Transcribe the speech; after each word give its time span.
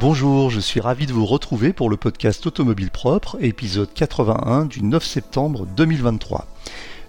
Bonjour, 0.00 0.48
je 0.48 0.60
suis 0.60 0.78
ravi 0.78 1.06
de 1.06 1.12
vous 1.12 1.26
retrouver 1.26 1.72
pour 1.72 1.90
le 1.90 1.96
podcast 1.96 2.46
Automobile 2.46 2.92
Propre, 2.92 3.36
épisode 3.40 3.92
81 3.92 4.66
du 4.66 4.84
9 4.84 5.04
septembre 5.04 5.66
2023. 5.76 6.46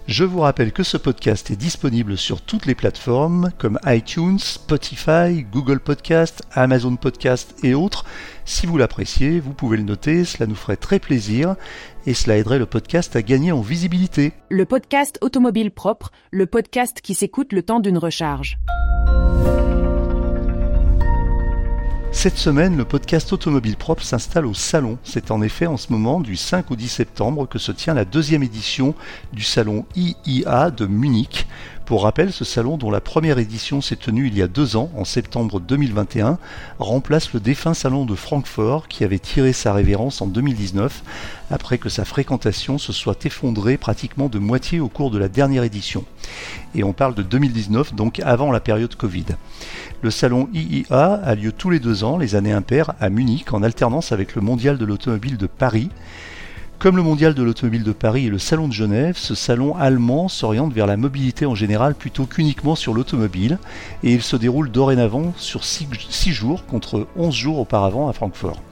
Je 0.08 0.24
vous 0.24 0.40
rappelle 0.40 0.72
que 0.72 0.82
ce 0.82 0.96
podcast 0.96 1.52
est 1.52 1.56
disponible 1.56 2.18
sur 2.18 2.40
toutes 2.40 2.66
les 2.66 2.74
plateformes 2.74 3.52
comme 3.58 3.78
iTunes, 3.86 4.40
Spotify, 4.40 5.46
Google 5.52 5.78
Podcast, 5.78 6.42
Amazon 6.50 6.96
Podcast 6.96 7.54
et 7.62 7.74
autres. 7.74 8.04
Si 8.44 8.66
vous 8.66 8.76
l'appréciez, 8.76 9.38
vous 9.38 9.52
pouvez 9.52 9.76
le 9.76 9.84
noter, 9.84 10.24
cela 10.24 10.48
nous 10.48 10.56
ferait 10.56 10.76
très 10.76 10.98
plaisir 10.98 11.54
et 12.06 12.14
cela 12.14 12.38
aiderait 12.38 12.58
le 12.58 12.66
podcast 12.66 13.14
à 13.14 13.22
gagner 13.22 13.52
en 13.52 13.60
visibilité. 13.60 14.32
Le 14.48 14.64
podcast 14.64 15.16
Automobile 15.20 15.70
Propre, 15.70 16.10
le 16.32 16.46
podcast 16.46 17.02
qui 17.02 17.14
s'écoute 17.14 17.52
le 17.52 17.62
temps 17.62 17.78
d'une 17.78 17.98
recharge. 17.98 18.58
Cette 22.12 22.38
semaine, 22.38 22.76
le 22.76 22.84
podcast 22.84 23.32
Automobile 23.32 23.76
Propre 23.76 24.02
s'installe 24.02 24.44
au 24.44 24.52
Salon. 24.52 24.98
C'est 25.04 25.30
en 25.30 25.40
effet 25.42 25.66
en 25.66 25.76
ce 25.76 25.92
moment, 25.92 26.20
du 26.20 26.34
5 26.36 26.70
au 26.72 26.76
10 26.76 26.88
septembre, 26.88 27.48
que 27.48 27.58
se 27.58 27.70
tient 27.70 27.94
la 27.94 28.04
deuxième 28.04 28.42
édition 28.42 28.94
du 29.32 29.42
Salon 29.42 29.86
IIA 29.94 30.70
de 30.72 30.86
Munich. 30.86 31.46
Pour 31.90 32.04
rappel, 32.04 32.32
ce 32.32 32.44
salon, 32.44 32.76
dont 32.76 32.92
la 32.92 33.00
première 33.00 33.40
édition 33.40 33.80
s'est 33.80 33.96
tenue 33.96 34.28
il 34.28 34.38
y 34.38 34.42
a 34.42 34.46
deux 34.46 34.76
ans, 34.76 34.92
en 34.96 35.04
septembre 35.04 35.58
2021, 35.58 36.38
remplace 36.78 37.32
le 37.32 37.40
défunt 37.40 37.74
salon 37.74 38.04
de 38.04 38.14
Francfort 38.14 38.86
qui 38.86 39.02
avait 39.02 39.18
tiré 39.18 39.52
sa 39.52 39.72
révérence 39.72 40.22
en 40.22 40.28
2019 40.28 41.02
après 41.50 41.78
que 41.78 41.88
sa 41.88 42.04
fréquentation 42.04 42.78
se 42.78 42.92
soit 42.92 43.26
effondrée 43.26 43.76
pratiquement 43.76 44.28
de 44.28 44.38
moitié 44.38 44.78
au 44.78 44.86
cours 44.88 45.10
de 45.10 45.18
la 45.18 45.26
dernière 45.26 45.64
édition. 45.64 46.04
Et 46.76 46.84
on 46.84 46.92
parle 46.92 47.16
de 47.16 47.24
2019, 47.24 47.92
donc 47.92 48.20
avant 48.20 48.52
la 48.52 48.60
période 48.60 48.94
Covid. 48.94 49.26
Le 50.00 50.12
salon 50.12 50.48
IIA 50.54 51.14
a 51.14 51.34
lieu 51.34 51.50
tous 51.50 51.70
les 51.70 51.80
deux 51.80 52.04
ans, 52.04 52.18
les 52.18 52.36
années 52.36 52.52
impaires, 52.52 52.92
à 53.00 53.10
Munich, 53.10 53.52
en 53.52 53.64
alternance 53.64 54.12
avec 54.12 54.36
le 54.36 54.42
Mondial 54.42 54.78
de 54.78 54.84
l'automobile 54.84 55.38
de 55.38 55.48
Paris. 55.48 55.90
Comme 56.80 56.96
le 56.96 57.02
Mondial 57.02 57.34
de 57.34 57.42
l'automobile 57.42 57.84
de 57.84 57.92
Paris 57.92 58.24
et 58.24 58.30
le 58.30 58.38
Salon 58.38 58.66
de 58.66 58.72
Genève, 58.72 59.18
ce 59.18 59.34
salon 59.34 59.76
allemand 59.76 60.28
s'oriente 60.28 60.72
vers 60.72 60.86
la 60.86 60.96
mobilité 60.96 61.44
en 61.44 61.54
général 61.54 61.94
plutôt 61.94 62.24
qu'uniquement 62.24 62.74
sur 62.74 62.94
l'automobile, 62.94 63.58
et 64.02 64.14
il 64.14 64.22
se 64.22 64.34
déroule 64.34 64.70
dorénavant 64.70 65.34
sur 65.36 65.62
6 65.62 66.32
jours 66.32 66.64
contre 66.64 67.06
11 67.16 67.34
jours 67.34 67.58
auparavant 67.58 68.08
à 68.08 68.14
Francfort. 68.14 68.62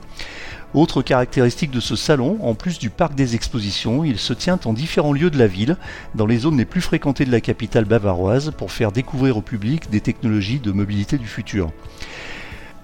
Autre 0.72 1.02
caractéristique 1.02 1.70
de 1.70 1.80
ce 1.80 1.96
salon, 1.96 2.38
en 2.40 2.54
plus 2.54 2.78
du 2.78 2.88
parc 2.88 3.14
des 3.14 3.34
expositions, 3.34 4.04
il 4.04 4.18
se 4.18 4.32
tient 4.32 4.58
en 4.64 4.72
différents 4.72 5.12
lieux 5.12 5.28
de 5.28 5.38
la 5.38 5.46
ville, 5.46 5.76
dans 6.14 6.24
les 6.24 6.38
zones 6.38 6.56
les 6.56 6.64
plus 6.64 6.80
fréquentées 6.80 7.26
de 7.26 7.30
la 7.30 7.42
capitale 7.42 7.84
bavaroise, 7.84 8.52
pour 8.56 8.72
faire 8.72 8.90
découvrir 8.90 9.36
au 9.36 9.42
public 9.42 9.90
des 9.90 10.00
technologies 10.00 10.60
de 10.60 10.72
mobilité 10.72 11.18
du 11.18 11.26
futur. 11.26 11.70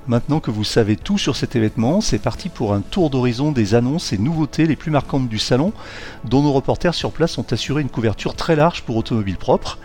Maintenant 0.07 0.39
que 0.39 0.51
vous 0.51 0.65
savez 0.65 0.97
tout 0.97 1.17
sur 1.17 1.35
cet 1.35 1.57
événement, 1.57 2.03
c'est 2.03 2.19
parti 2.19 2.51
pour 2.51 2.75
un 2.75 2.83
tour 2.83 3.09
d'horizon 3.09 3.53
des 3.53 3.75
annonces 3.75 4.13
et 4.13 4.19
nouveautés 4.19 4.67
les 4.67 4.77
plus 4.77 4.91
marquantes 4.91 5.31
du 5.31 5.39
salon, 5.39 5.73
dont 6.27 6.43
nos 6.43 6.53
reporters 6.53 6.95
sur 6.95 7.11
place 7.11 7.39
ont 7.39 7.47
assuré 7.51 7.81
une 7.81 7.89
couverture 7.89 8.37
très 8.37 8.55
large 8.55 8.83
pour 8.83 8.97
automobiles 8.97 9.39
propres. 9.39 9.79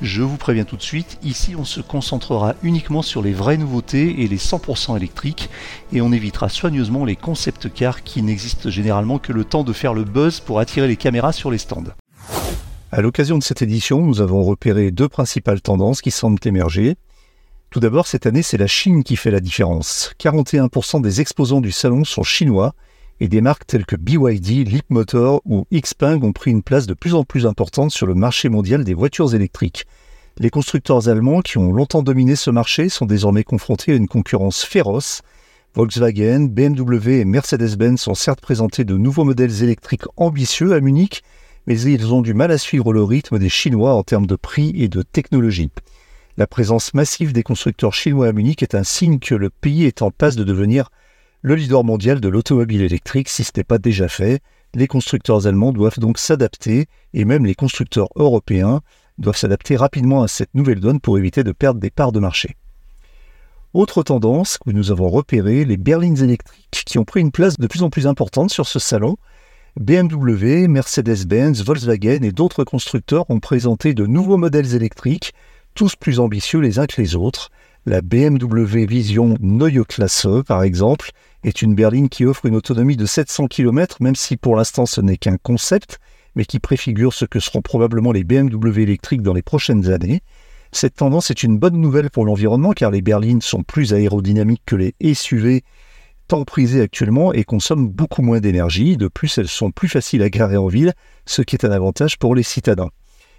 Je 0.00 0.22
vous 0.22 0.38
préviens 0.38 0.64
tout 0.64 0.78
de 0.78 0.82
suite, 0.82 1.18
ici 1.22 1.54
on 1.58 1.66
se 1.66 1.82
concentrera 1.82 2.54
uniquement 2.62 3.02
sur 3.02 3.20
les 3.20 3.34
vraies 3.34 3.58
nouveautés 3.58 4.22
et 4.22 4.28
les 4.28 4.38
100% 4.38 4.96
électriques, 4.96 5.50
et 5.92 6.00
on 6.00 6.10
évitera 6.10 6.48
soigneusement 6.48 7.04
les 7.04 7.16
concept 7.16 7.70
cars 7.70 8.02
qui 8.02 8.22
n'existent 8.22 8.70
généralement 8.70 9.18
que 9.18 9.34
le 9.34 9.44
temps 9.44 9.62
de 9.62 9.74
faire 9.74 9.92
le 9.92 10.04
buzz 10.04 10.40
pour 10.40 10.58
attirer 10.58 10.88
les 10.88 10.96
caméras 10.96 11.32
sur 11.32 11.50
les 11.50 11.58
stands. 11.58 11.84
À 12.92 13.02
l'occasion 13.02 13.36
de 13.36 13.42
cette 13.42 13.60
édition, 13.60 14.00
nous 14.00 14.22
avons 14.22 14.42
repéré 14.42 14.90
deux 14.90 15.08
principales 15.08 15.60
tendances 15.60 16.00
qui 16.00 16.10
semblent 16.10 16.38
émerger. 16.46 16.96
Tout 17.76 17.80
d'abord, 17.80 18.06
cette 18.06 18.24
année, 18.24 18.40
c'est 18.40 18.56
la 18.56 18.66
Chine 18.66 19.04
qui 19.04 19.16
fait 19.16 19.30
la 19.30 19.38
différence. 19.38 20.14
41% 20.18 21.02
des 21.02 21.20
exposants 21.20 21.60
du 21.60 21.72
salon 21.72 22.04
sont 22.04 22.22
chinois 22.22 22.74
et 23.20 23.28
des 23.28 23.42
marques 23.42 23.66
telles 23.66 23.84
que 23.84 23.96
BYD, 23.96 24.66
Leapmotor 24.66 25.42
ou 25.44 25.66
Xpeng 25.70 26.24
ont 26.24 26.32
pris 26.32 26.52
une 26.52 26.62
place 26.62 26.86
de 26.86 26.94
plus 26.94 27.12
en 27.12 27.24
plus 27.24 27.44
importante 27.44 27.90
sur 27.90 28.06
le 28.06 28.14
marché 28.14 28.48
mondial 28.48 28.82
des 28.82 28.94
voitures 28.94 29.34
électriques. 29.34 29.84
Les 30.38 30.48
constructeurs 30.48 31.10
allemands 31.10 31.42
qui 31.42 31.58
ont 31.58 31.70
longtemps 31.70 32.02
dominé 32.02 32.34
ce 32.34 32.48
marché 32.48 32.88
sont 32.88 33.04
désormais 33.04 33.44
confrontés 33.44 33.92
à 33.92 33.96
une 33.96 34.08
concurrence 34.08 34.64
féroce. 34.64 35.20
Volkswagen, 35.74 36.46
BMW 36.46 37.20
et 37.20 37.24
Mercedes-Benz 37.26 38.08
ont 38.08 38.14
certes 38.14 38.40
présenté 38.40 38.84
de 38.84 38.96
nouveaux 38.96 39.24
modèles 39.24 39.62
électriques 39.62 40.06
ambitieux 40.16 40.72
à 40.72 40.80
Munich, 40.80 41.22
mais 41.66 41.78
ils 41.78 42.14
ont 42.14 42.22
du 42.22 42.32
mal 42.32 42.52
à 42.52 42.56
suivre 42.56 42.94
le 42.94 43.02
rythme 43.02 43.38
des 43.38 43.50
Chinois 43.50 43.92
en 43.92 44.02
termes 44.02 44.26
de 44.26 44.36
prix 44.36 44.72
et 44.76 44.88
de 44.88 45.02
technologie. 45.02 45.70
La 46.38 46.46
présence 46.46 46.92
massive 46.92 47.32
des 47.32 47.42
constructeurs 47.42 47.94
chinois 47.94 48.28
à 48.28 48.32
Munich 48.32 48.62
est 48.62 48.74
un 48.74 48.84
signe 48.84 49.18
que 49.18 49.34
le 49.34 49.48
pays 49.48 49.84
est 49.84 50.02
en 50.02 50.10
passe 50.10 50.36
de 50.36 50.44
devenir 50.44 50.90
le 51.40 51.54
leader 51.54 51.82
mondial 51.82 52.20
de 52.20 52.28
l'automobile 52.28 52.82
électrique 52.82 53.30
si 53.30 53.42
ce 53.42 53.52
n'est 53.56 53.64
pas 53.64 53.78
déjà 53.78 54.06
fait. 54.06 54.42
Les 54.74 54.86
constructeurs 54.86 55.46
allemands 55.46 55.72
doivent 55.72 55.98
donc 55.98 56.18
s'adapter 56.18 56.88
et 57.14 57.24
même 57.24 57.46
les 57.46 57.54
constructeurs 57.54 58.10
européens 58.16 58.82
doivent 59.16 59.38
s'adapter 59.38 59.76
rapidement 59.76 60.22
à 60.22 60.28
cette 60.28 60.54
nouvelle 60.54 60.80
donne 60.80 61.00
pour 61.00 61.16
éviter 61.16 61.42
de 61.42 61.52
perdre 61.52 61.80
des 61.80 61.88
parts 61.88 62.12
de 62.12 62.20
marché. 62.20 62.56
Autre 63.72 64.02
tendance 64.02 64.58
que 64.58 64.72
nous 64.72 64.90
avons 64.90 65.08
repérée, 65.08 65.64
les 65.64 65.78
berlines 65.78 66.22
électriques 66.22 66.82
qui 66.84 66.98
ont 66.98 67.04
pris 67.06 67.22
une 67.22 67.32
place 67.32 67.56
de 67.56 67.66
plus 67.66 67.82
en 67.82 67.88
plus 67.88 68.06
importante 68.06 68.50
sur 68.50 68.66
ce 68.66 68.78
salon. 68.78 69.16
BMW, 69.80 70.68
Mercedes-Benz, 70.68 71.64
Volkswagen 71.64 72.22
et 72.24 72.32
d'autres 72.32 72.64
constructeurs 72.64 73.24
ont 73.30 73.40
présenté 73.40 73.94
de 73.94 74.04
nouveaux 74.04 74.36
modèles 74.36 74.74
électriques 74.74 75.32
tous 75.76 75.94
plus 75.94 76.20
ambitieux 76.20 76.60
les 76.60 76.78
uns 76.78 76.86
que 76.86 77.00
les 77.00 77.14
autres. 77.16 77.50
La 77.84 78.00
BMW 78.00 78.86
Vision 78.86 79.36
Neue 79.40 79.84
Klasse, 79.84 80.26
par 80.46 80.62
exemple, 80.62 81.10
est 81.44 81.60
une 81.60 81.74
berline 81.74 82.08
qui 82.08 82.24
offre 82.24 82.46
une 82.46 82.56
autonomie 82.56 82.96
de 82.96 83.04
700 83.04 83.46
km, 83.46 83.98
même 84.00 84.16
si 84.16 84.38
pour 84.38 84.56
l'instant 84.56 84.86
ce 84.86 85.02
n'est 85.02 85.18
qu'un 85.18 85.36
concept, 85.36 85.98
mais 86.34 86.46
qui 86.46 86.60
préfigure 86.60 87.12
ce 87.12 87.26
que 87.26 87.40
seront 87.40 87.60
probablement 87.60 88.10
les 88.10 88.24
BMW 88.24 88.80
électriques 88.80 89.20
dans 89.20 89.34
les 89.34 89.42
prochaines 89.42 89.90
années. 89.92 90.22
Cette 90.72 90.96
tendance 90.96 91.30
est 91.30 91.42
une 91.42 91.58
bonne 91.58 91.78
nouvelle 91.78 92.08
pour 92.08 92.24
l'environnement 92.24 92.72
car 92.72 92.90
les 92.90 93.02
berlines 93.02 93.42
sont 93.42 93.62
plus 93.62 93.92
aérodynamiques 93.92 94.64
que 94.64 94.76
les 94.76 94.94
SUV 95.14 95.62
tant 96.26 96.44
prisées 96.44 96.80
actuellement 96.80 97.34
et 97.34 97.44
consomment 97.44 97.90
beaucoup 97.90 98.22
moins 98.22 98.40
d'énergie. 98.40 98.96
De 98.96 99.08
plus, 99.08 99.36
elles 99.36 99.46
sont 99.46 99.72
plus 99.72 99.88
faciles 99.88 100.22
à 100.22 100.30
garer 100.30 100.56
en 100.56 100.68
ville, 100.68 100.94
ce 101.26 101.42
qui 101.42 101.54
est 101.54 101.66
un 101.66 101.70
avantage 101.70 102.18
pour 102.18 102.34
les 102.34 102.42
citadins. 102.42 102.88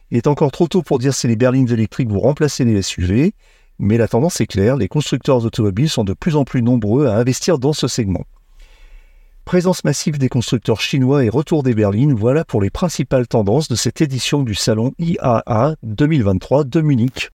Il 0.10 0.18
est 0.18 0.28
encore 0.28 0.52
trop 0.52 0.68
tôt 0.68 0.82
pour 0.82 1.00
dire 1.00 1.14
si 1.14 1.28
les 1.28 1.36
berlines 1.36 1.72
électriques 1.72 2.10
vont 2.10 2.22
remplacer 2.22 2.64
les 2.64 2.82
SUV, 2.82 3.34
mais 3.80 3.98
la 3.98 4.08
tendance 4.08 4.40
est 4.40 4.48
claire, 4.48 4.78
les 4.78 4.88
constructeurs 4.88 5.44
automobiles 5.46 5.90
sont 5.90 6.06
de 6.06 6.14
plus 6.14 6.36
en 6.36 6.46
plus 6.46 6.62
nombreux 6.62 7.08
à 7.08 7.18
investir 7.18 7.60
dans 7.60 7.74
ce 7.74 7.88
segment. 7.88 8.24
Présence 9.44 9.84
massive 9.84 10.18
des 10.18 10.30
constructeurs 10.30 10.82
chinois 10.82 11.24
et 11.24 11.30
retour 11.30 11.64
des 11.64 11.74
berlines, 11.74 12.14
voilà 12.14 12.44
pour 12.44 12.62
les 12.62 12.70
principales 12.70 13.28
tendances 13.28 13.68
de 13.68 13.76
cette 13.76 14.02
édition 14.02 14.44
du 14.44 14.56
salon 14.56 14.94
IAA 15.00 15.76
2023 15.84 16.66
de 16.66 16.82
Munich. 16.82 17.30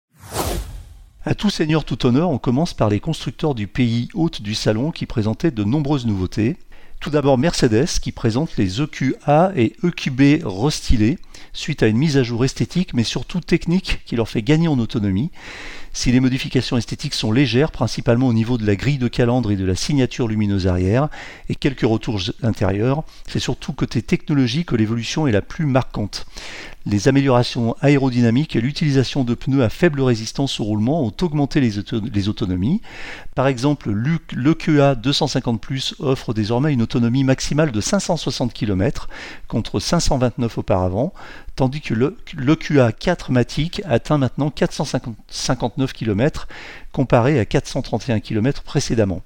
À 1.25 1.35
tout 1.35 1.51
seigneur 1.51 1.85
tout 1.85 2.07
honneur, 2.07 2.31
on 2.31 2.39
commence 2.39 2.73
par 2.73 2.89
les 2.89 2.99
constructeurs 2.99 3.55
du 3.55 3.67
pays 3.67 4.09
hôte 4.15 4.43
du 4.43 4.55
salon 4.55 4.91
qui 4.91 5.07
présentaient 5.07 5.51
de 5.51 5.65
nombreuses 5.65 6.07
nouveautés. 6.07 6.57
Tout 7.01 7.09
d'abord 7.09 7.39
Mercedes 7.39 7.87
qui 8.03 8.13
présente 8.13 8.59
les 8.59 8.83
EQA 8.83 9.53
et 9.57 9.75
EQB 9.83 10.45
restylés 10.45 11.19
suite 11.55 11.83
à 11.83 11.87
une 11.87 11.97
mise 11.97 12.19
à 12.19 12.23
jour 12.23 12.45
esthétique 12.45 12.93
mais 12.93 13.05
surtout 13.05 13.41
technique 13.41 14.03
qui 14.05 14.17
leur 14.17 14.29
fait 14.29 14.43
gagner 14.43 14.69
en 14.69 14.79
autonomie. 14.79 15.31
Si 15.93 16.13
les 16.13 16.21
modifications 16.21 16.77
esthétiques 16.77 17.15
sont 17.15 17.33
légères, 17.33 17.73
principalement 17.73 18.29
au 18.29 18.33
niveau 18.33 18.59
de 18.59 18.67
la 18.67 18.77
grille 18.77 18.99
de 18.99 19.09
calandre 19.09 19.51
et 19.51 19.57
de 19.57 19.65
la 19.65 19.75
signature 19.75 20.29
lumineuse 20.29 20.67
arrière, 20.67 21.09
et 21.49 21.55
quelques 21.55 21.81
retours 21.81 22.21
intérieurs, 22.43 23.03
c'est 23.27 23.41
surtout 23.41 23.73
côté 23.73 24.01
technologie 24.01 24.65
que 24.65 24.77
l'évolution 24.77 25.27
est 25.27 25.33
la 25.33 25.43
plus 25.43 25.67
marquante. 25.67 26.27
Les 26.87 27.09
améliorations 27.09 27.77
aérodynamiques 27.83 28.57
et 28.57 28.61
l'utilisation 28.61 29.23
de 29.23 29.35
pneus 29.35 29.63
à 29.63 29.69
faible 29.69 30.01
résistance 30.01 30.61
au 30.61 30.65
roulement 30.65 31.05
ont 31.05 31.13
augmenté 31.21 31.61
les, 31.61 32.29
autonomies. 32.29 32.81
Par 33.35 33.49
exemple, 33.49 33.93
l'EQA 33.93 34.95
250 34.95 35.61
Plus 35.61 35.95
offre 35.99 36.33
désormais 36.33 36.73
une 36.73 36.81
autonomie 36.81 37.25
maximale 37.25 37.71
de 37.71 37.81
560 37.83 38.55
km 38.55 39.11
contre 39.47 39.79
529 39.79 40.57
auparavant, 40.57 41.13
tandis 41.55 41.83
que 41.83 41.93
l'EQA 41.93 42.93
4 42.93 43.31
Matic 43.31 43.83
atteint 43.85 44.17
maintenant 44.17 44.51
459 44.51 45.80
km 45.87 46.49
comparé 46.93 47.39
à 47.39 47.45
431 47.45 48.21
km 48.21 48.63
précédemment. 48.63 49.23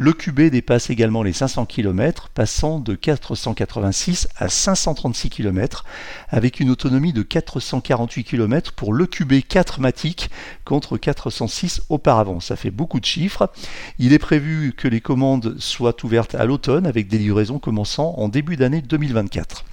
Le 0.00 0.12
QB 0.12 0.42
dépasse 0.42 0.90
également 0.90 1.24
les 1.24 1.32
500 1.32 1.66
km, 1.66 2.28
passant 2.28 2.78
de 2.78 2.94
486 2.94 4.28
à 4.36 4.48
536 4.48 5.28
km, 5.28 5.84
avec 6.28 6.60
une 6.60 6.70
autonomie 6.70 7.12
de 7.12 7.22
448 7.22 8.22
km 8.22 8.72
pour 8.74 8.92
le 8.92 9.06
QB 9.06 9.40
4 9.48 9.80
Matic 9.80 10.30
contre 10.64 10.98
406 10.98 11.82
auparavant. 11.88 12.38
Ça 12.38 12.54
fait 12.54 12.70
beaucoup 12.70 13.00
de 13.00 13.04
chiffres. 13.04 13.50
Il 13.98 14.12
est 14.12 14.20
prévu 14.20 14.72
que 14.72 14.86
les 14.86 15.00
commandes 15.00 15.56
soient 15.58 15.96
ouvertes 16.04 16.36
à 16.36 16.44
l'automne 16.44 16.86
avec 16.86 17.08
des 17.08 17.18
livraisons 17.18 17.58
commençant 17.58 18.14
en 18.18 18.28
début 18.28 18.56
d'année 18.56 18.82
2024. 18.82 19.64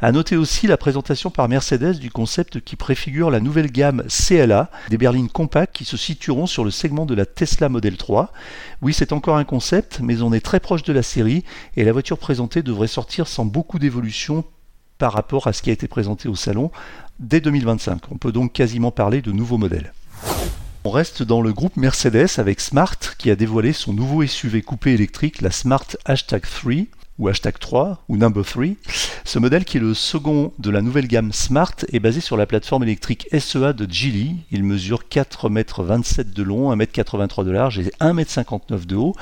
À 0.00 0.12
noter 0.12 0.36
aussi 0.36 0.66
la 0.66 0.76
présentation 0.76 1.30
par 1.30 1.48
Mercedes 1.48 1.98
du 1.98 2.10
concept 2.10 2.60
qui 2.60 2.76
préfigure 2.76 3.30
la 3.30 3.40
nouvelle 3.40 3.70
gamme 3.70 4.04
CLA, 4.08 4.70
des 4.90 4.98
berlines 4.98 5.28
compactes 5.28 5.74
qui 5.74 5.84
se 5.84 5.96
situeront 5.96 6.46
sur 6.46 6.64
le 6.64 6.70
segment 6.70 7.06
de 7.06 7.14
la 7.14 7.26
Tesla 7.26 7.68
Model 7.68 7.96
3. 7.96 8.32
Oui, 8.82 8.92
c'est 8.92 9.12
encore 9.12 9.36
un 9.36 9.44
concept, 9.44 10.00
mais 10.02 10.22
on 10.22 10.32
est 10.32 10.40
très 10.40 10.60
proche 10.60 10.82
de 10.82 10.92
la 10.92 11.02
série 11.02 11.44
et 11.76 11.84
la 11.84 11.92
voiture 11.92 12.18
présentée 12.18 12.62
devrait 12.62 12.88
sortir 12.88 13.28
sans 13.28 13.44
beaucoup 13.44 13.78
d'évolution 13.78 14.44
par 14.98 15.12
rapport 15.12 15.46
à 15.46 15.52
ce 15.52 15.62
qui 15.62 15.70
a 15.70 15.72
été 15.72 15.88
présenté 15.88 16.28
au 16.28 16.34
salon 16.34 16.70
dès 17.18 17.40
2025. 17.40 18.02
On 18.10 18.18
peut 18.18 18.32
donc 18.32 18.52
quasiment 18.52 18.90
parler 18.90 19.22
de 19.22 19.32
nouveaux 19.32 19.58
modèles. 19.58 19.92
On 20.84 20.90
reste 20.90 21.22
dans 21.22 21.42
le 21.42 21.52
groupe 21.52 21.76
Mercedes 21.76 22.38
avec 22.38 22.60
Smart 22.60 22.98
qui 23.16 23.30
a 23.30 23.36
dévoilé 23.36 23.72
son 23.72 23.92
nouveau 23.92 24.26
SUV 24.26 24.62
coupé 24.62 24.92
électrique, 24.92 25.40
la 25.40 25.52
Smart 25.52 25.86
Hashtag 26.04 26.42
3 26.42 26.72
ou 27.18 27.28
hashtag 27.28 27.58
3 27.58 28.04
ou 28.08 28.16
number 28.16 28.44
3. 28.44 28.64
Ce 29.24 29.38
modèle 29.38 29.64
qui 29.64 29.76
est 29.76 29.80
le 29.80 29.94
second 29.94 30.52
de 30.58 30.70
la 30.70 30.82
nouvelle 30.82 31.06
gamme 31.06 31.32
Smart 31.32 31.74
est 31.92 32.00
basé 32.00 32.20
sur 32.20 32.36
la 32.36 32.46
plateforme 32.46 32.82
électrique 32.82 33.28
SEA 33.32 33.72
de 33.72 33.86
Geely. 33.90 34.36
Il 34.50 34.64
mesure 34.64 35.04
4,27 35.10 36.20
m 36.20 36.32
de 36.32 36.42
long, 36.42 36.74
1,83 36.74 37.20
m 37.22 37.46
de 37.46 37.50
large 37.50 37.78
et 37.78 37.92
1,59 38.00 38.72
m 38.72 38.84
de 38.86 38.96
haut. 38.96 39.14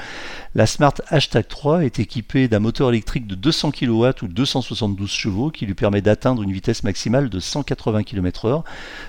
La 0.55 0.67
Smart 0.67 0.95
Hashtag 1.09 1.47
3 1.49 1.85
est 1.85 1.99
équipée 1.99 2.49
d'un 2.49 2.61
moteur 2.61 2.89
électrique 2.89 3.27
de 3.27 3.35
200 3.35 3.73
kW 3.73 4.09
ou 4.23 4.29
272 4.29 5.11
chevaux 5.11 5.51
qui 5.51 5.67
lui 5.67 5.75
permet 5.75 6.01
d'atteindre 6.01 6.43
une 6.43 6.53
vitesse 6.53 6.85
maximale 6.85 7.29
de 7.29 7.41
180 7.41 8.05
km/h. 8.05 8.63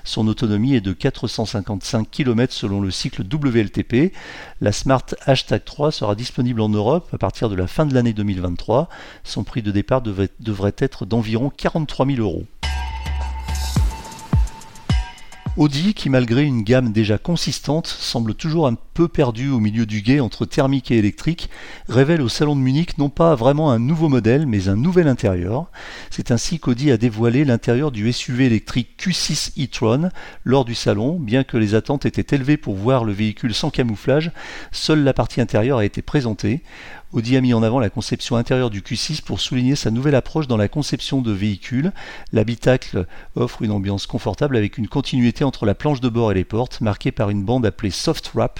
Son 0.04 0.28
autonomie 0.28 0.76
est 0.76 0.82
de 0.82 0.94
455 0.94 2.10
km 2.10 2.54
selon 2.54 2.82
le 2.82 2.92
cycle 2.92 3.24
WLTP. 3.24 4.14
La 4.60 4.72
Smart 4.72 5.06
Hashtag 5.26 5.64
3 5.64 5.92
sera 5.92 6.16
disponible 6.16 6.62
en 6.62 6.70
Europe 6.70 7.10
à 7.14 7.18
partir 7.18 7.50
de 7.50 7.56
la 7.56 7.68
fin 7.68 7.86
de 7.86 7.94
l'année 7.94 8.14
2023 8.14 8.71
son 9.24 9.44
prix 9.44 9.62
de 9.62 9.72
départ 9.72 10.02
devrait 10.02 10.76
être 10.78 11.06
d'environ 11.06 11.50
43 11.50 12.06
000 12.06 12.20
euros. 12.20 12.46
Audi, 15.58 15.94
qui 15.94 16.10
malgré 16.10 16.44
une 16.44 16.64
gamme 16.64 16.94
déjà 16.94 17.18
consistante, 17.18 17.86
semble 17.86 18.36
toujours 18.36 18.68
un 18.68 18.76
peu 18.94 19.10
perdu 19.10 19.50
au 19.50 19.60
milieu 19.60 19.86
du 19.86 20.02
guet 20.02 20.22
entre 20.22 20.46
thermique 20.46 20.92
et 20.92 20.98
électrique, 20.98 21.50
révèle 21.90 22.22
au 22.22 22.30
salon 22.30 22.56
de 22.56 22.62
Munich 22.62 22.98
non 22.98 23.10
pas 23.10 23.36
vraiment 23.36 23.70
un 23.70 23.78
nouveau 23.78 24.08
modèle, 24.08 24.46
mais 24.46 24.70
un 24.70 24.78
nouvel 24.78 25.10
intérieur. 25.10 25.70
C'est 26.10 26.32
ainsi 26.32 26.60
qu'Audi 26.60 26.90
a 26.90 26.96
dévoilé 26.96 27.44
l'intérieur 27.44 27.92
du 27.92 28.12
SUV 28.14 28.46
électrique 28.46 28.96
Q6 28.98 29.62
e-tron 29.62 30.10
lors 30.46 30.64
du 30.64 30.74
salon. 30.74 31.20
Bien 31.20 31.44
que 31.44 31.58
les 31.58 31.76
attentes 31.76 32.06
étaient 32.06 32.34
élevées 32.34 32.58
pour 32.58 32.76
voir 32.76 33.04
le 33.04 33.12
véhicule 33.12 33.54
sans 33.54 33.72
camouflage, 33.72 34.32
seule 34.72 35.04
la 35.04 35.14
partie 35.14 35.42
intérieure 35.42 35.80
a 35.80 35.86
été 35.86 36.02
présentée. 36.02 36.64
Audi 37.14 37.36
a 37.36 37.42
mis 37.42 37.54
en 37.54 37.62
avant 37.62 37.82
la 37.82 37.90
conception 37.90 38.38
intérieure 38.38 38.70
du 38.70 38.80
Q6 38.80 39.22
pour 39.22 39.42
souligner 39.42 39.76
sa 39.76 39.92
nouvelle 39.92 40.16
approche 40.16 40.48
dans 40.48 40.56
la 40.56 40.70
conception 40.70 41.22
de 41.22 41.34
véhicules. 41.34 41.92
L'habitacle 42.32 43.06
offre 43.36 43.64
une 43.64 43.72
ambiance 43.72 44.08
confortable 44.08 44.56
avec 44.56 44.78
une 44.78 44.88
continuité 44.88 45.41
entre 45.44 45.66
la 45.66 45.76
planche 45.76 46.02
de 46.02 46.10
bord 46.10 46.32
et 46.32 46.36
les 46.36 46.44
portes, 46.44 46.82
marquée 46.82 47.12
par 47.12 47.30
une 47.30 47.44
bande 47.44 47.66
appelée 47.66 47.92
Soft 47.92 48.32
Wrap. 48.34 48.60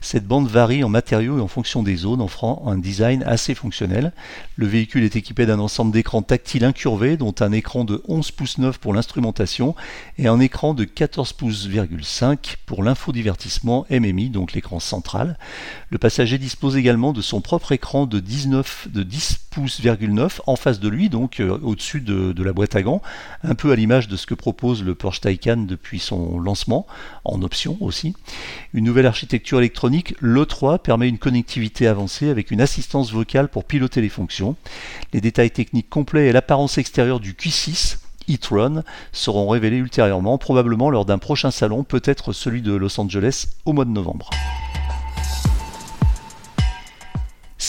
Cette 0.00 0.26
bande 0.26 0.48
varie 0.48 0.82
en 0.84 0.88
matériaux 0.88 1.38
et 1.38 1.40
en 1.42 1.48
fonction 1.48 1.82
des 1.82 1.96
zones, 1.96 2.22
offrant 2.22 2.62
un 2.66 2.78
design 2.78 3.22
assez 3.24 3.54
fonctionnel. 3.54 4.12
Le 4.56 4.66
véhicule 4.66 5.04
est 5.04 5.16
équipé 5.16 5.46
d'un 5.46 5.58
ensemble 5.58 5.92
d'écrans 5.92 6.22
tactiles 6.22 6.64
incurvés, 6.64 7.16
dont 7.16 7.34
un 7.40 7.52
écran 7.52 7.84
de 7.84 8.02
11 8.08 8.30
pouces 8.30 8.58
9 8.58 8.78
pour 8.78 8.94
l'instrumentation 8.94 9.74
et 10.18 10.26
un 10.26 10.40
écran 10.40 10.74
de 10.74 10.84
14 10.84 11.32
pouces 11.34 11.68
pour 12.66 12.82
l'infodivertissement 12.82 13.86
MMI, 13.90 14.30
donc 14.30 14.52
l'écran 14.52 14.80
central. 14.80 15.38
Le 15.90 15.98
passager 15.98 16.38
dispose 16.38 16.76
également 16.76 17.12
de 17.12 17.20
son 17.20 17.40
propre 17.40 17.72
écran 17.72 18.06
de 18.06 18.20
19 18.20 18.88
de 18.92 19.02
10 19.02 19.38
pouces 19.50 19.80
en 20.46 20.56
face 20.56 20.80
de 20.80 20.88
lui, 20.88 21.08
donc 21.08 21.40
euh, 21.40 21.58
au-dessus 21.62 22.00
de, 22.00 22.32
de, 22.32 22.42
la 22.42 22.52
boîte 22.52 22.76
à 22.76 22.82
gants, 22.82 23.02
un 23.42 23.54
peu 23.54 23.72
à 23.72 23.76
l'image 23.76 24.08
de 24.08 24.16
ce 24.16 24.26
que 24.26 24.34
propose 24.34 24.82
le 24.82 24.94
Porsche 24.94 25.20
Taycan 25.20 25.58
depuis 25.58 25.98
son 26.10 26.38
lancement, 26.40 26.86
en 27.24 27.42
option 27.42 27.76
aussi. 27.80 28.14
Une 28.74 28.84
nouvelle 28.84 29.06
architecture 29.06 29.58
électronique, 29.58 30.14
l'E3, 30.20 30.78
permet 30.78 31.08
une 31.08 31.18
connectivité 31.18 31.86
avancée 31.86 32.28
avec 32.28 32.50
une 32.50 32.60
assistance 32.60 33.12
vocale 33.12 33.48
pour 33.48 33.64
piloter 33.64 34.00
les 34.00 34.08
fonctions. 34.08 34.56
Les 35.12 35.20
détails 35.20 35.50
techniques 35.50 35.88
complets 35.88 36.28
et 36.28 36.32
l'apparence 36.32 36.78
extérieure 36.78 37.20
du 37.20 37.34
Q6 37.34 37.98
e-tron 38.28 38.82
seront 39.12 39.48
révélés 39.48 39.78
ultérieurement, 39.78 40.38
probablement 40.38 40.90
lors 40.90 41.04
d'un 41.04 41.18
prochain 41.18 41.50
salon, 41.50 41.84
peut-être 41.84 42.32
celui 42.32 42.62
de 42.62 42.74
Los 42.74 43.00
Angeles 43.00 43.46
au 43.64 43.72
mois 43.72 43.84
de 43.84 43.90
novembre. 43.90 44.30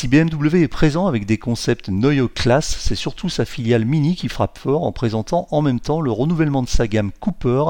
Si 0.01 0.07
BMW 0.07 0.63
est 0.63 0.67
présent 0.67 1.05
avec 1.05 1.27
des 1.27 1.37
concepts 1.37 1.89
Neue 1.89 2.27
Class, 2.27 2.77
c'est 2.79 2.95
surtout 2.95 3.29
sa 3.29 3.45
filiale 3.45 3.85
Mini 3.85 4.15
qui 4.15 4.29
frappe 4.29 4.57
fort 4.57 4.83
en 4.83 4.91
présentant 4.91 5.47
en 5.51 5.61
même 5.61 5.79
temps 5.79 6.01
le 6.01 6.11
renouvellement 6.11 6.63
de 6.63 6.69
sa 6.69 6.87
gamme 6.87 7.11
Cooper 7.19 7.65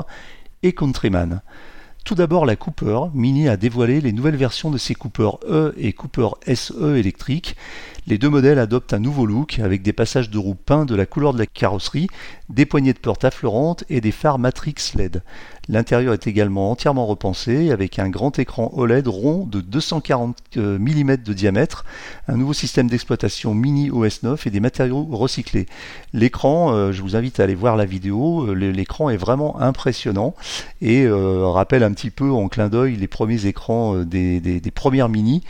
Countryman. 0.70 1.42
Tout 2.04 2.16
d'abord, 2.16 2.46
la 2.46 2.56
Cooper 2.56 3.00
Mini 3.14 3.48
a 3.48 3.58
dévoilé 3.58 4.02
les 4.02 4.12
nouvelles 4.12 4.36
versions 4.36 4.72
de 4.72 4.78
ses 4.78 4.96
Cooper 4.96 5.30
E 5.48 5.74
et 5.78 5.94
Cooper 5.94 6.30
SE 6.54 6.96
électriques. 6.96 7.56
Les 8.08 8.18
deux 8.18 8.30
modèles 8.30 8.58
adoptent 8.58 8.94
un 8.94 9.00
nouveau 9.00 9.28
look 9.28 9.60
avec 9.60 9.84
des 9.84 9.94
passages 9.94 10.32
de 10.32 10.38
roues 10.40 10.56
peints 10.56 10.86
de 10.86 10.96
la 10.96 11.06
couleur 11.06 11.34
de 11.34 11.40
la 11.40 11.46
carrosserie, 11.46 12.08
des 12.52 12.66
poignées 12.66 12.94
de 12.94 13.00
porte 13.00 13.26
affleurantes 13.26 13.84
et 13.90 14.02
des 14.02 14.12
phares 14.12 14.40
Matrix 14.40 14.76
LED. 14.96 15.22
L'intérieur 15.70 16.14
est 16.14 16.28
également 16.28 16.72
entièrement 16.72 17.06
repensé 17.06 17.72
avec 17.72 18.00
un 18.00 18.10
grand 18.10 18.40
écran 18.40 18.72
OLED 18.76 19.08
rond 19.08 19.46
de 19.46 19.62
240 19.62 20.36
euh, 20.58 20.80
mm 20.80 21.18
de 21.18 21.34
diamètre, 21.34 21.86
un 22.28 22.36
nouveau 22.36 22.54
système 22.54 22.90
d'exploitation 22.90 23.54
mini 23.54 23.92
OS 23.92 24.24
9 24.24 24.48
et 24.48 24.50
des 24.50 24.60
matériaux 24.60 25.08
recyclés. 25.12 25.68
L'écran, 26.14 26.74
euh, 26.74 26.92
je 26.92 27.02
vous 27.02 27.16
invite 27.16 27.40
à 27.40 27.44
aller 27.44 27.54
voir 27.56 27.78
la 27.78 27.86
vidéo, 27.86 28.48
euh, 28.48 28.54
l'écran 28.54 29.12
est 29.12 29.18
vraiment 29.18 29.62
impressionnant 29.62 30.36
et 30.82 31.08
rappelle 31.08 31.84
un 31.84 31.94
petit 31.94 32.10
peu 32.10 32.32
en 32.32 32.48
clin 32.48 32.68
d'œil 32.68 32.96
les 32.96 33.08
premiers 33.08 33.46
écrans 33.46 34.04
des, 34.04 34.62
premières 34.74 35.10
mini, 35.10 35.44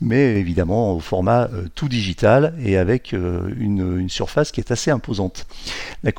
mais 0.00 0.36
évidemment 0.36 0.94
au 0.94 1.00
format 1.00 1.48
tout 1.74 1.88
digital 1.88 2.54
et 2.64 2.78
avec 2.78 3.12
une, 3.12 3.98
une 3.98 4.08
surface 4.08 4.50
qui 4.50 4.60
est 4.60 4.70
assez 4.70 4.90
imposante. 4.90 5.46
La 6.02 6.12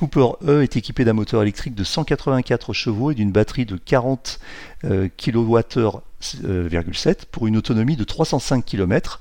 E 0.46 0.62
est 0.64 0.78
équipée 0.78 1.06
d'un 1.06 1.14
moteur 1.14 1.42
électrique 1.42 1.74
de 1.76 1.84
184 1.84 2.74
chevaux 2.74 3.12
et 3.12 3.16
d'une 3.16 3.32
batterie 3.32 3.66
de 3.66 3.78
40 3.78 4.40
kWh,7 4.84 7.16
pour 7.32 7.48
une 7.48 7.58
autonomie 7.58 7.96
de 7.96 8.04
305 8.04 8.66
km. 8.66 9.20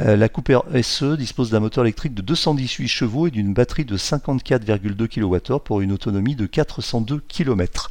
Euh, 0.00 0.16
la 0.16 0.30
Cooper 0.30 0.60
SE 0.82 1.16
dispose 1.16 1.50
d'un 1.50 1.60
moteur 1.60 1.84
électrique 1.84 2.14
de 2.14 2.22
218 2.22 2.88
chevaux 2.88 3.26
et 3.26 3.30
d'une 3.30 3.52
batterie 3.52 3.84
de 3.84 3.98
54,2 3.98 5.06
kWh 5.06 5.60
pour 5.60 5.82
une 5.82 5.92
autonomie 5.92 6.34
de 6.34 6.46
402 6.46 7.22
km. 7.28 7.90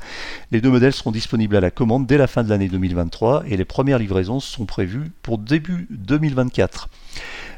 Les 0.52 0.62
deux 0.62 0.72
modèles 0.72 0.94
seront 0.94 1.12
disponibles 1.12 1.56
à 1.56 1.60
la 1.60 1.70
commande 1.70 2.08
dès 2.08 2.18
la 2.18 2.28
fin 2.28 2.44
de 2.44 2.50
l'année 2.50 2.70
2023 2.70 3.44
et 3.48 3.56
les 3.56 3.66
premières 3.66 4.00
livraisons 4.00 4.40
sont 4.40 4.66
prévues 4.66 5.12
pour 5.22 5.38
début 5.38 5.88
2024. 5.92 6.90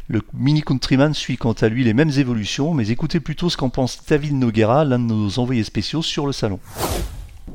Le 0.09 0.21
Mini 0.33 0.61
Countryman 0.61 1.13
suit 1.13 1.37
quant 1.37 1.53
à 1.53 1.69
lui 1.69 1.85
les 1.85 1.93
mêmes 1.93 2.11
évolutions, 2.17 2.73
mais 2.73 2.89
écoutez 2.89 3.21
plutôt 3.21 3.49
ce 3.49 3.55
qu'en 3.55 3.69
pense 3.69 4.03
David 4.05 4.33
Noguera, 4.33 4.83
l'un 4.83 4.99
de 4.99 5.05
nos 5.05 5.39
envoyés 5.39 5.63
spéciaux 5.63 6.01
sur 6.01 6.25
le 6.25 6.33
salon. 6.33 6.59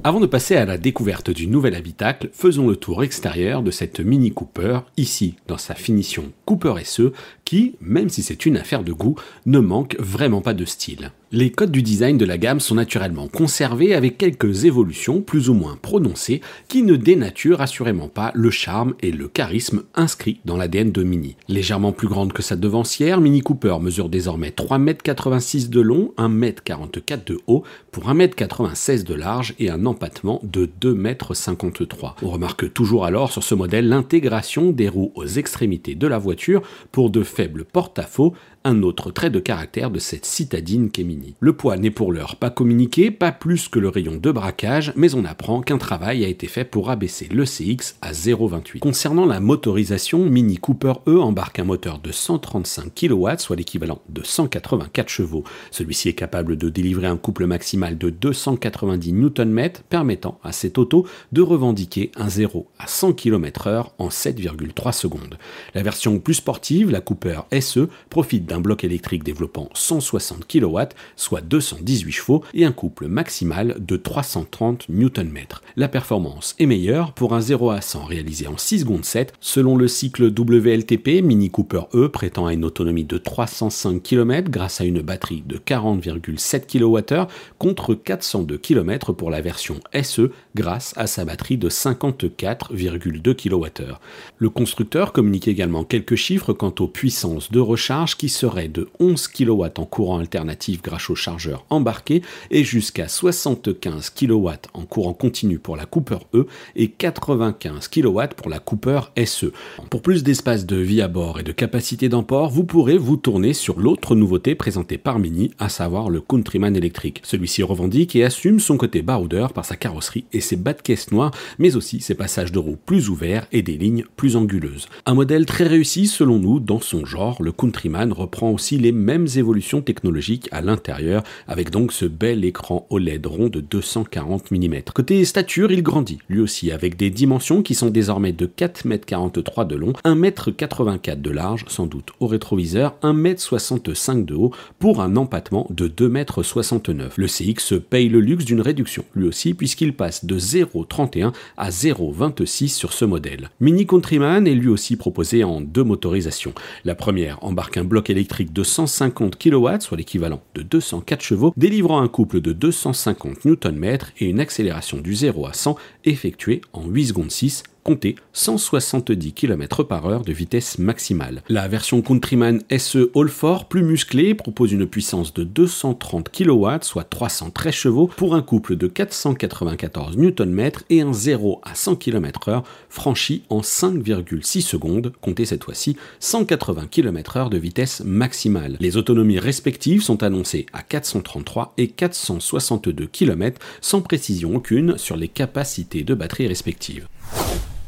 Avant 0.02 0.18
de 0.20 0.26
passer 0.26 0.56
à 0.56 0.64
la 0.64 0.78
découverte 0.78 1.28
du 1.28 1.46
nouvel 1.46 1.74
habitacle, 1.74 2.30
faisons 2.32 2.66
le 2.66 2.76
tour 2.76 3.02
extérieur 3.02 3.62
de 3.62 3.70
cette 3.70 4.00
Mini 4.00 4.32
Cooper, 4.32 4.80
ici 4.96 5.34
dans 5.46 5.58
sa 5.58 5.74
finition 5.74 6.32
Cooper 6.46 6.74
SE, 6.84 7.12
qui, 7.44 7.76
même 7.82 8.08
si 8.08 8.22
c'est 8.22 8.46
une 8.46 8.56
affaire 8.56 8.82
de 8.82 8.92
goût, 8.92 9.16
ne 9.44 9.58
manque 9.58 9.96
vraiment 9.98 10.40
pas 10.40 10.54
de 10.54 10.64
style. 10.64 11.12
Les 11.30 11.50
codes 11.50 11.70
du 11.70 11.82
design 11.82 12.16
de 12.16 12.24
la 12.24 12.38
gamme 12.38 12.58
sont 12.58 12.76
naturellement 12.76 13.28
conservés 13.28 13.94
avec 13.94 14.16
quelques 14.16 14.64
évolutions 14.64 15.20
plus 15.20 15.50
ou 15.50 15.54
moins 15.54 15.76
prononcées 15.76 16.40
qui 16.68 16.82
ne 16.82 16.96
dénaturent 16.96 17.60
assurément 17.60 18.08
pas 18.08 18.32
le 18.34 18.50
charme 18.50 18.94
et 19.02 19.10
le 19.10 19.28
charisme 19.28 19.82
inscrits 19.94 20.40
dans 20.46 20.56
l'ADN 20.56 20.90
de 20.90 21.02
Mini. 21.02 21.36
Légèrement 21.46 21.92
plus 21.92 22.08
grande 22.08 22.32
que 22.32 22.40
sa 22.40 22.56
devancière, 22.56 23.20
Mini 23.20 23.42
Cooper 23.42 23.76
mesure 23.82 24.08
désormais 24.08 24.48
3,86 24.56 25.64
m 25.64 25.68
de 25.68 25.80
long, 25.82 26.14
1,44 26.16 27.12
m 27.12 27.20
de 27.26 27.38
haut 27.46 27.62
pour 27.92 28.04
1,96 28.08 28.92
m 28.92 29.02
de 29.02 29.14
large 29.14 29.54
et 29.58 29.68
un 29.68 29.84
empattement 29.84 30.40
de 30.44 30.64
2,53 30.80 32.06
m. 32.06 32.12
On 32.22 32.30
remarque 32.30 32.72
toujours 32.72 33.04
alors 33.04 33.32
sur 33.32 33.42
ce 33.42 33.54
modèle 33.54 33.90
l'intégration 33.90 34.70
des 34.70 34.88
roues 34.88 35.12
aux 35.14 35.26
extrémités 35.26 35.94
de 35.94 36.06
la 36.06 36.16
voiture 36.16 36.62
pour 36.90 37.10
de 37.10 37.22
faibles 37.22 37.66
porte-à-faux 37.66 38.32
un 38.68 38.82
autre 38.82 39.10
trait 39.10 39.30
de 39.30 39.40
caractère 39.40 39.90
de 39.90 39.98
cette 39.98 40.26
citadine 40.26 40.90
qu'est 40.90 41.02
Mini. 41.02 41.34
Le 41.40 41.54
poids 41.54 41.78
n'est 41.78 41.90
pour 41.90 42.12
l'heure 42.12 42.36
pas 42.36 42.50
communiqué, 42.50 43.10
pas 43.10 43.32
plus 43.32 43.68
que 43.68 43.78
le 43.78 43.88
rayon 43.88 44.16
de 44.16 44.30
braquage, 44.30 44.92
mais 44.94 45.14
on 45.14 45.24
apprend 45.24 45.62
qu'un 45.62 45.78
travail 45.78 46.22
a 46.22 46.28
été 46.28 46.46
fait 46.48 46.66
pour 46.66 46.90
abaisser 46.90 47.28
le 47.32 47.44
CX 47.44 47.96
à 48.02 48.12
0,28. 48.12 48.80
Concernant 48.80 49.24
la 49.24 49.40
motorisation, 49.40 50.26
Mini 50.26 50.58
Cooper 50.58 50.92
E 51.06 51.18
embarque 51.18 51.58
un 51.58 51.64
moteur 51.64 51.98
de 51.98 52.12
135 52.12 52.94
kW, 52.94 53.28
soit 53.38 53.56
l'équivalent 53.56 54.02
de 54.10 54.22
184 54.22 55.08
chevaux. 55.08 55.44
Celui-ci 55.70 56.10
est 56.10 56.14
capable 56.14 56.56
de 56.56 56.68
délivrer 56.68 57.06
un 57.06 57.16
couple 57.16 57.46
maximal 57.46 57.96
de 57.96 58.10
290 58.10 59.12
Nm, 59.14 59.70
permettant 59.88 60.38
à 60.44 60.52
cette 60.52 60.76
auto 60.76 61.06
de 61.32 61.40
revendiquer 61.40 62.10
un 62.16 62.28
0 62.28 62.66
à 62.78 62.86
100 62.86 63.14
km/h 63.14 63.92
en 63.98 64.08
7,3 64.08 64.92
secondes. 64.92 65.38
La 65.74 65.82
version 65.82 66.18
plus 66.18 66.34
sportive, 66.34 66.90
la 66.90 67.00
Cooper 67.00 67.40
SE, 67.60 67.88
profite 68.10 68.44
d'un 68.44 68.57
bloc 68.60 68.84
électrique 68.84 69.24
développant 69.24 69.68
160 69.74 70.46
kW, 70.46 70.78
soit 71.16 71.40
218 71.40 72.12
chevaux, 72.12 72.42
et 72.54 72.64
un 72.64 72.72
couple 72.72 73.08
maximal 73.08 73.76
de 73.78 73.96
330 73.96 74.88
Nm. 74.88 75.38
La 75.76 75.88
performance 75.88 76.54
est 76.58 76.66
meilleure 76.66 77.12
pour 77.12 77.34
un 77.34 77.40
0 77.40 77.70
à 77.70 77.80
100 77.80 78.04
réalisé 78.04 78.46
en 78.46 78.56
6 78.56 78.80
secondes 78.80 79.04
7, 79.04 79.32
selon 79.40 79.76
le 79.76 79.88
cycle 79.88 80.24
WLTP, 80.24 81.22
Mini 81.22 81.50
Cooper 81.50 81.82
E 81.94 82.08
prétend 82.08 82.46
à 82.46 82.52
une 82.52 82.64
autonomie 82.64 83.04
de 83.04 83.18
305 83.18 84.02
km 84.02 84.50
grâce 84.50 84.80
à 84.80 84.84
une 84.84 85.00
batterie 85.00 85.42
de 85.46 85.56
40,7 85.56 86.66
kWh 86.66 87.30
contre 87.58 87.94
402 87.94 88.58
km 88.58 89.12
pour 89.12 89.30
la 89.30 89.40
version 89.40 89.80
SE 90.02 90.30
grâce 90.54 90.92
à 90.96 91.06
sa 91.06 91.24
batterie 91.24 91.56
de 91.56 91.68
54,2 91.68 93.34
kWh. 93.34 93.94
Le 94.38 94.50
constructeur 94.50 95.12
communique 95.12 95.48
également 95.48 95.84
quelques 95.84 96.16
chiffres 96.16 96.52
quant 96.52 96.74
aux 96.80 96.88
puissances 96.88 97.50
de 97.50 97.60
recharge 97.60 98.16
qui 98.16 98.28
seraient 98.28 98.47
de 98.48 98.88
11 98.98 99.28
kW 99.28 99.64
en 99.76 99.84
courant 99.84 100.18
alternatif 100.18 100.80
grâce 100.82 101.10
au 101.10 101.14
chargeur 101.14 101.66
embarqué 101.68 102.22
et 102.50 102.64
jusqu'à 102.64 103.06
75 103.06 104.10
kW 104.10 104.48
en 104.72 104.84
courant 104.84 105.12
continu 105.12 105.58
pour 105.58 105.76
la 105.76 105.84
Cooper 105.84 106.18
E 106.34 106.46
et 106.74 106.88
95 106.88 107.88
kW 107.88 108.20
pour 108.36 108.48
la 108.48 108.58
Cooper 108.58 109.00
SE. 109.26 109.52
Pour 109.90 110.00
plus 110.00 110.22
d'espace 110.22 110.64
de 110.64 110.76
vie 110.76 111.02
à 111.02 111.08
bord 111.08 111.40
et 111.40 111.42
de 111.42 111.52
capacité 111.52 112.08
d'emport, 112.08 112.48
vous 112.48 112.64
pourrez 112.64 112.96
vous 112.96 113.16
tourner 113.16 113.52
sur 113.52 113.78
l'autre 113.78 114.14
nouveauté 114.14 114.54
présentée 114.54 114.98
par 114.98 115.18
Mini, 115.18 115.50
à 115.58 115.68
savoir 115.68 116.08
le 116.08 116.20
Countryman 116.20 116.74
électrique. 116.74 117.20
Celui-ci 117.24 117.62
revendique 117.62 118.16
et 118.16 118.24
assume 118.24 118.60
son 118.60 118.78
côté 118.78 119.02
baroudeur 119.02 119.52
par 119.52 119.66
sa 119.66 119.76
carrosserie 119.76 120.24
et 120.32 120.40
ses 120.40 120.56
bas 120.56 120.72
de 120.72 120.80
caisse 120.80 121.12
noirs, 121.12 121.32
mais 121.58 121.76
aussi 121.76 122.00
ses 122.00 122.14
passages 122.14 122.52
de 122.52 122.58
roues 122.58 122.78
plus 122.86 123.10
ouverts 123.10 123.46
et 123.52 123.62
des 123.62 123.76
lignes 123.76 124.04
plus 124.16 124.36
anguleuses. 124.36 124.88
Un 125.04 125.14
modèle 125.14 125.44
très 125.44 125.66
réussi 125.66 126.06
selon 126.06 126.38
nous 126.38 126.60
dans 126.60 126.80
son 126.80 127.04
genre, 127.04 127.42
le 127.42 127.52
Countryman 127.52 128.12
reprend 128.28 128.50
aussi 128.50 128.76
les 128.76 128.92
mêmes 128.92 129.26
évolutions 129.36 129.80
technologiques 129.80 130.50
à 130.52 130.60
l'intérieur, 130.60 131.22
avec 131.46 131.70
donc 131.70 131.92
ce 131.92 132.04
bel 132.04 132.44
écran 132.44 132.86
OLED 132.90 133.24
rond 133.24 133.48
de 133.48 133.60
240 133.60 134.50
mm. 134.50 134.82
Côté 134.94 135.24
stature, 135.24 135.72
il 135.72 135.82
grandit, 135.82 136.18
lui 136.28 136.40
aussi, 136.40 136.70
avec 136.70 136.98
des 136.98 137.08
dimensions 137.08 137.62
qui 137.62 137.74
sont 137.74 137.88
désormais 137.88 138.32
de 138.32 138.44
4,43 138.44 139.62
m 139.62 139.68
de 139.68 139.76
long, 139.76 139.92
1,84 140.04 140.92
m 140.92 141.22
de 141.22 141.30
large, 141.30 141.64
sans 141.68 141.86
doute 141.86 142.10
au 142.20 142.26
rétroviseur, 142.26 142.96
1,65 143.02 144.10
m 144.12 144.24
de 144.26 144.34
haut, 144.34 144.52
pour 144.78 145.00
un 145.00 145.16
empattement 145.16 145.66
de 145.70 145.88
2,69 145.88 146.90
m. 146.90 147.08
Le 147.16 147.26
CX 147.26 147.80
paye 147.80 148.10
le 148.10 148.20
luxe 148.20 148.44
d'une 148.44 148.60
réduction, 148.60 149.06
lui 149.14 149.26
aussi, 149.26 149.54
puisqu'il 149.54 149.94
passe 149.94 150.26
de 150.26 150.38
0,31 150.38 151.32
à 151.56 151.70
0,26 151.70 152.68
sur 152.68 152.92
ce 152.92 153.06
modèle. 153.06 153.48
Mini 153.60 153.86
Countryman 153.86 154.46
est 154.46 154.54
lui 154.54 154.68
aussi 154.68 154.96
proposé 154.96 155.44
en 155.44 155.62
deux 155.62 155.84
motorisations. 155.84 156.52
La 156.84 156.94
première 156.94 157.42
embarque 157.42 157.78
un 157.78 157.84
bloc 157.84 158.10
électrique 158.18 158.52
de 158.52 158.62
150 158.62 159.38
kW, 159.38 159.68
soit 159.80 159.96
l'équivalent 159.96 160.42
de 160.54 160.62
204 160.62 161.22
chevaux, 161.22 161.54
délivrant 161.56 162.00
un 162.00 162.08
couple 162.08 162.40
de 162.40 162.52
250 162.52 163.44
Nm 163.44 163.98
et 164.18 164.26
une 164.26 164.40
accélération 164.40 164.98
du 164.98 165.14
0 165.14 165.46
à 165.46 165.52
100 165.52 165.76
effectuée 166.04 166.60
en 166.72 166.86
8 166.86 167.06
secondes 167.06 167.30
6 167.30 167.62
compter 167.82 168.16
170 168.32 169.32
km 169.32 169.82
par 169.84 170.06
heure 170.06 170.22
de 170.22 170.32
vitesse 170.32 170.78
maximale. 170.78 171.42
La 171.48 171.68
version 171.68 172.02
Countryman 172.02 172.60
SE 172.76 173.10
All-4, 173.14 173.68
plus 173.68 173.82
musclée, 173.82 174.34
propose 174.34 174.72
une 174.72 174.86
puissance 174.86 175.34
de 175.34 175.44
230 175.44 176.30
kW, 176.30 176.68
soit 176.82 177.04
313 177.04 177.72
chevaux, 177.72 178.06
pour 178.06 178.34
un 178.34 178.42
couple 178.42 178.76
de 178.76 178.86
494 178.86 180.16
Nm 180.16 180.70
et 180.90 181.00
un 181.00 181.12
0 181.12 181.60
à 181.64 181.74
100 181.74 181.96
km/h 181.96 182.62
franchi 182.88 183.42
en 183.48 183.60
5,6 183.60 184.60
secondes, 184.60 185.12
comptez 185.20 185.44
cette 185.44 185.64
fois-ci 185.64 185.96
180 186.20 186.86
km/h 186.90 187.48
de 187.50 187.58
vitesse 187.58 188.02
maximale. 188.04 188.76
Les 188.80 188.96
autonomies 188.96 189.38
respectives 189.38 190.02
sont 190.02 190.22
annoncées 190.22 190.66
à 190.72 190.82
433 190.82 191.74
et 191.76 191.88
462 191.88 193.06
km, 193.06 193.60
sans 193.80 194.00
précision 194.00 194.56
aucune 194.56 194.98
sur 194.98 195.16
les 195.16 195.28
capacités 195.28 196.04
de 196.04 196.14
batterie 196.14 196.48
respectives. 196.48 197.08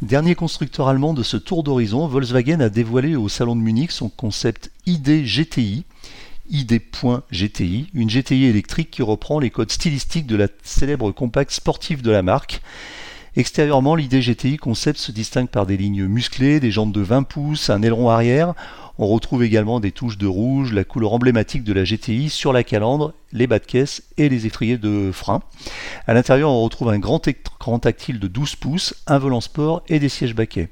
Dernier 0.03 0.35
constructeur 0.35 0.89
allemand 0.89 1.13
de 1.13 1.23
ce 1.23 1.37
tour 1.37 1.63
d'horizon, 1.63 2.07
Volkswagen 2.07 2.61
a 2.61 2.69
dévoilé 2.69 3.17
au 3.17 3.29
salon 3.29 3.55
de 3.55 3.61
Munich 3.61 3.91
son 3.91 4.09
concept 4.09 4.71
ID 4.87 5.25
GTI, 5.25 5.85
ID.GTI, 6.51 7.91
une 7.95 8.11
GTI 8.11 8.47
électrique 8.47 8.91
qui 8.91 9.03
reprend 9.03 9.39
les 9.39 9.51
codes 9.51 9.71
stylistiques 9.71 10.27
de 10.27 10.37
la 10.37 10.49
célèbre 10.63 11.13
compacte 11.13 11.53
sportive 11.53 12.03
de 12.03 12.11
la 12.11 12.23
marque. 12.23 12.63
Extérieurement, 13.37 13.95
l'ID 13.95 14.21
GTI 14.21 14.57
concept 14.57 14.99
se 14.99 15.13
distingue 15.13 15.49
par 15.49 15.67
des 15.67 15.77
lignes 15.77 16.07
musclées, 16.07 16.59
des 16.59 16.71
jantes 16.71 16.93
de 16.93 17.01
20 17.01 17.23
pouces, 17.23 17.71
un 17.71 17.83
aileron 17.83 18.11
arrière, 18.11 18.55
on 19.01 19.07
retrouve 19.07 19.43
également 19.43 19.81
des 19.81 19.93
touches 19.93 20.19
de 20.19 20.27
rouge, 20.27 20.75
la 20.75 20.85
couleur 20.85 21.15
emblématique 21.15 21.65
de 21.65 21.73
la 21.73 21.85
GTI 21.85 22.29
sur 22.29 22.53
la 22.53 22.63
calandre, 22.63 23.15
les 23.33 23.47
bas 23.47 23.59
de 23.59 23.65
caisse 23.65 24.03
et 24.19 24.29
les 24.29 24.45
étriers 24.45 24.77
de 24.77 25.11
frein. 25.11 25.41
À 26.07 26.13
l'intérieur, 26.13 26.51
on 26.51 26.63
retrouve 26.63 26.91
un 26.91 26.99
grand 26.99 27.27
écran 27.27 27.79
tactile 27.79 28.21
de 28.21 28.29
12 28.29 28.57
pouces, 28.57 28.95
un 29.07 29.17
volant 29.17 29.41
sport 29.41 29.83
et 29.89 30.01
des 30.01 30.11
sièges 30.11 30.35
baquets. 30.35 30.69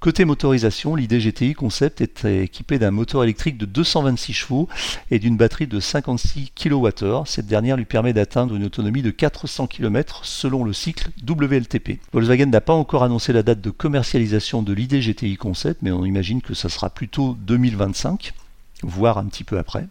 Côté 0.00 0.24
motorisation, 0.24 0.96
l'ID 0.96 1.18
GTI 1.18 1.52
Concept 1.52 2.00
est 2.00 2.24
équipé 2.24 2.78
d'un 2.78 2.90
moteur 2.90 3.22
électrique 3.22 3.58
de 3.58 3.66
226 3.66 4.32
chevaux 4.32 4.66
et 5.10 5.18
d'une 5.18 5.36
batterie 5.36 5.66
de 5.66 5.78
56 5.78 6.52
kWh. 6.58 7.26
Cette 7.26 7.46
dernière 7.46 7.76
lui 7.76 7.84
permet 7.84 8.14
d'atteindre 8.14 8.56
une 8.56 8.64
autonomie 8.64 9.02
de 9.02 9.10
400 9.10 9.66
km 9.66 10.24
selon 10.24 10.64
le 10.64 10.72
cycle 10.72 11.10
WLTP. 11.28 12.00
Volkswagen 12.14 12.46
n'a 12.46 12.62
pas 12.62 12.72
encore 12.72 13.02
annoncé 13.02 13.34
la 13.34 13.42
date 13.42 13.60
de 13.60 13.68
commercialisation 13.68 14.62
de 14.62 14.72
l'ID 14.72 15.02
GTI 15.02 15.36
Concept, 15.36 15.82
mais 15.82 15.90
on 15.90 16.06
imagine 16.06 16.40
que 16.40 16.54
ça 16.54 16.70
sera 16.70 16.88
plutôt 16.88 17.36
2025, 17.42 18.32
voire 18.82 19.18
un 19.18 19.26
petit 19.26 19.44
peu 19.44 19.58
après. 19.58 19.86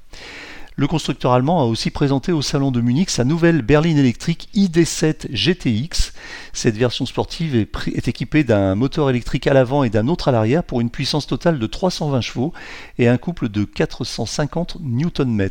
Le 0.80 0.88
constructeur 0.88 1.34
allemand 1.34 1.60
a 1.60 1.66
aussi 1.66 1.92
présenté 1.92 2.32
au 2.32 2.42
salon 2.42 2.72
de 2.72 2.80
Munich 2.80 3.10
sa 3.10 3.26
nouvelle 3.26 3.64
berline 3.64 3.98
électrique 3.98 4.48
ID7 4.56 5.30
GTX. 5.30 6.14
Cette 6.54 6.78
version 6.78 7.06
sportive 7.06 7.54
est, 7.54 8.08
équipée 8.08 8.46
d'un 8.46 8.76
moteur 8.76 9.10
électrique 9.10 9.46
à 9.48 9.54
l'avant 9.54 9.84
et 9.84 9.90
d'un 9.90 10.08
autre 10.08 10.30
à 10.30 10.32
l'arrière 10.32 10.64
pour 10.64 10.80
une 10.80 10.90
puissance 10.90 11.28
totale 11.28 11.60
de 11.60 11.68
320 11.68 12.22
chevaux 12.22 12.54
et 12.98 13.10
un 13.10 13.18
couple 13.18 13.50
de 13.50 13.66
450 13.66 14.78
Nm. 14.80 15.50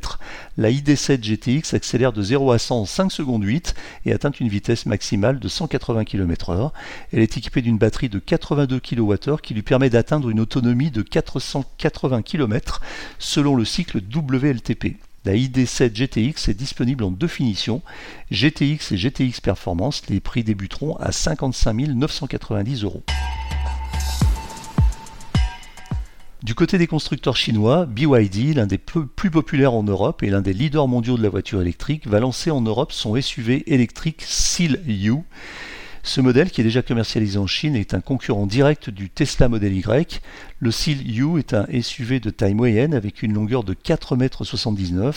La 0.57 0.71
ID7 0.71 1.21
GTX 1.21 1.75
accélère 1.75 2.15
de 2.15 2.23
0 2.23 2.51
à 2.51 2.59
100 2.59 2.81
en 2.81 2.87
5 2.87 3.13
secondes 3.13 3.45
8 3.45 3.75
et 4.07 4.15
atteint 4.15 4.31
une 4.31 4.49
vitesse 4.49 4.87
maximale 4.87 5.41
de 5.41 5.49
180 5.49 6.07
km/h. 6.07 6.71
Elle 7.13 7.21
est 7.21 7.37
équipée 7.37 7.61
d'une 7.61 7.77
batterie 7.77 8.09
de 8.09 8.19
82 8.19 8.81
kWh 8.81 9.43
qui 9.43 9.53
lui 9.53 9.61
permet 9.63 9.91
d'atteindre 9.91 10.31
une 10.31 10.41
autonomie 10.41 10.91
de 10.91 11.03
480 11.03 12.23
km 12.23 12.81
selon 13.19 13.57
le 13.57 13.67
cycle 13.67 13.99
WLTP. 13.99 14.97
La 15.25 15.35
ID7 15.35 15.93
GTX 15.93 16.49
est 16.49 16.55
disponible 16.55 17.05
en 17.05 17.11
deux 17.11 17.29
finitions, 17.29 17.83
GTX 18.31 18.93
et 18.93 18.97
GTX 18.97 19.41
Performance. 19.41 20.03
Les 20.09 20.21
prix 20.21 20.45
débuteront 20.45 20.97
à 20.97 21.13
55 21.13 21.75
990 21.89 22.85
euros. 22.85 23.03
Du 26.45 26.55
côté 26.55 26.79
des 26.79 26.87
constructeurs 26.87 27.37
chinois, 27.37 27.85
BYD, 27.85 28.55
l'un 28.55 28.67
des 28.67 28.79
plus 28.79 29.31
populaires 29.31 29.75
en 29.75 29.83
Europe 29.83 30.23
et 30.23 30.31
l'un 30.31 30.41
des 30.41 30.53
leaders 30.53 30.87
mondiaux 30.87 31.19
de 31.19 31.23
la 31.23 31.29
voiture 31.29 31.61
électrique, 31.61 32.07
va 32.07 32.21
lancer 32.21 32.53
en 32.53 32.61
Europe 32.61 32.93
son 32.93 33.21
SUV 33.21 33.65
électrique 33.67 34.23
Seal 34.25 34.81
U. 34.87 35.17
Ce 36.03 36.21
modèle, 36.21 36.51
qui 36.51 36.61
est 36.61 36.65
déjà 36.65 36.83
commercialisé 36.83 37.39
en 37.39 37.47
Chine, 37.47 37.77
est 37.77 37.95
un 37.95 38.01
concurrent 38.01 38.47
direct 38.47 38.91
du 38.91 39.11
Tesla 39.11 39.49
Model 39.49 39.77
Y. 39.77 40.21
Le 40.61 40.71
Seal 40.71 40.99
U 41.19 41.39
est 41.39 41.55
un 41.55 41.67
SUV 41.81 42.21
de 42.21 42.31
taille 42.31 42.55
moyenne 42.55 42.95
avec 42.95 43.23
une 43.23 43.35
longueur 43.35 43.65
de 43.65 43.75
4,79 43.75 45.07
m. 45.07 45.13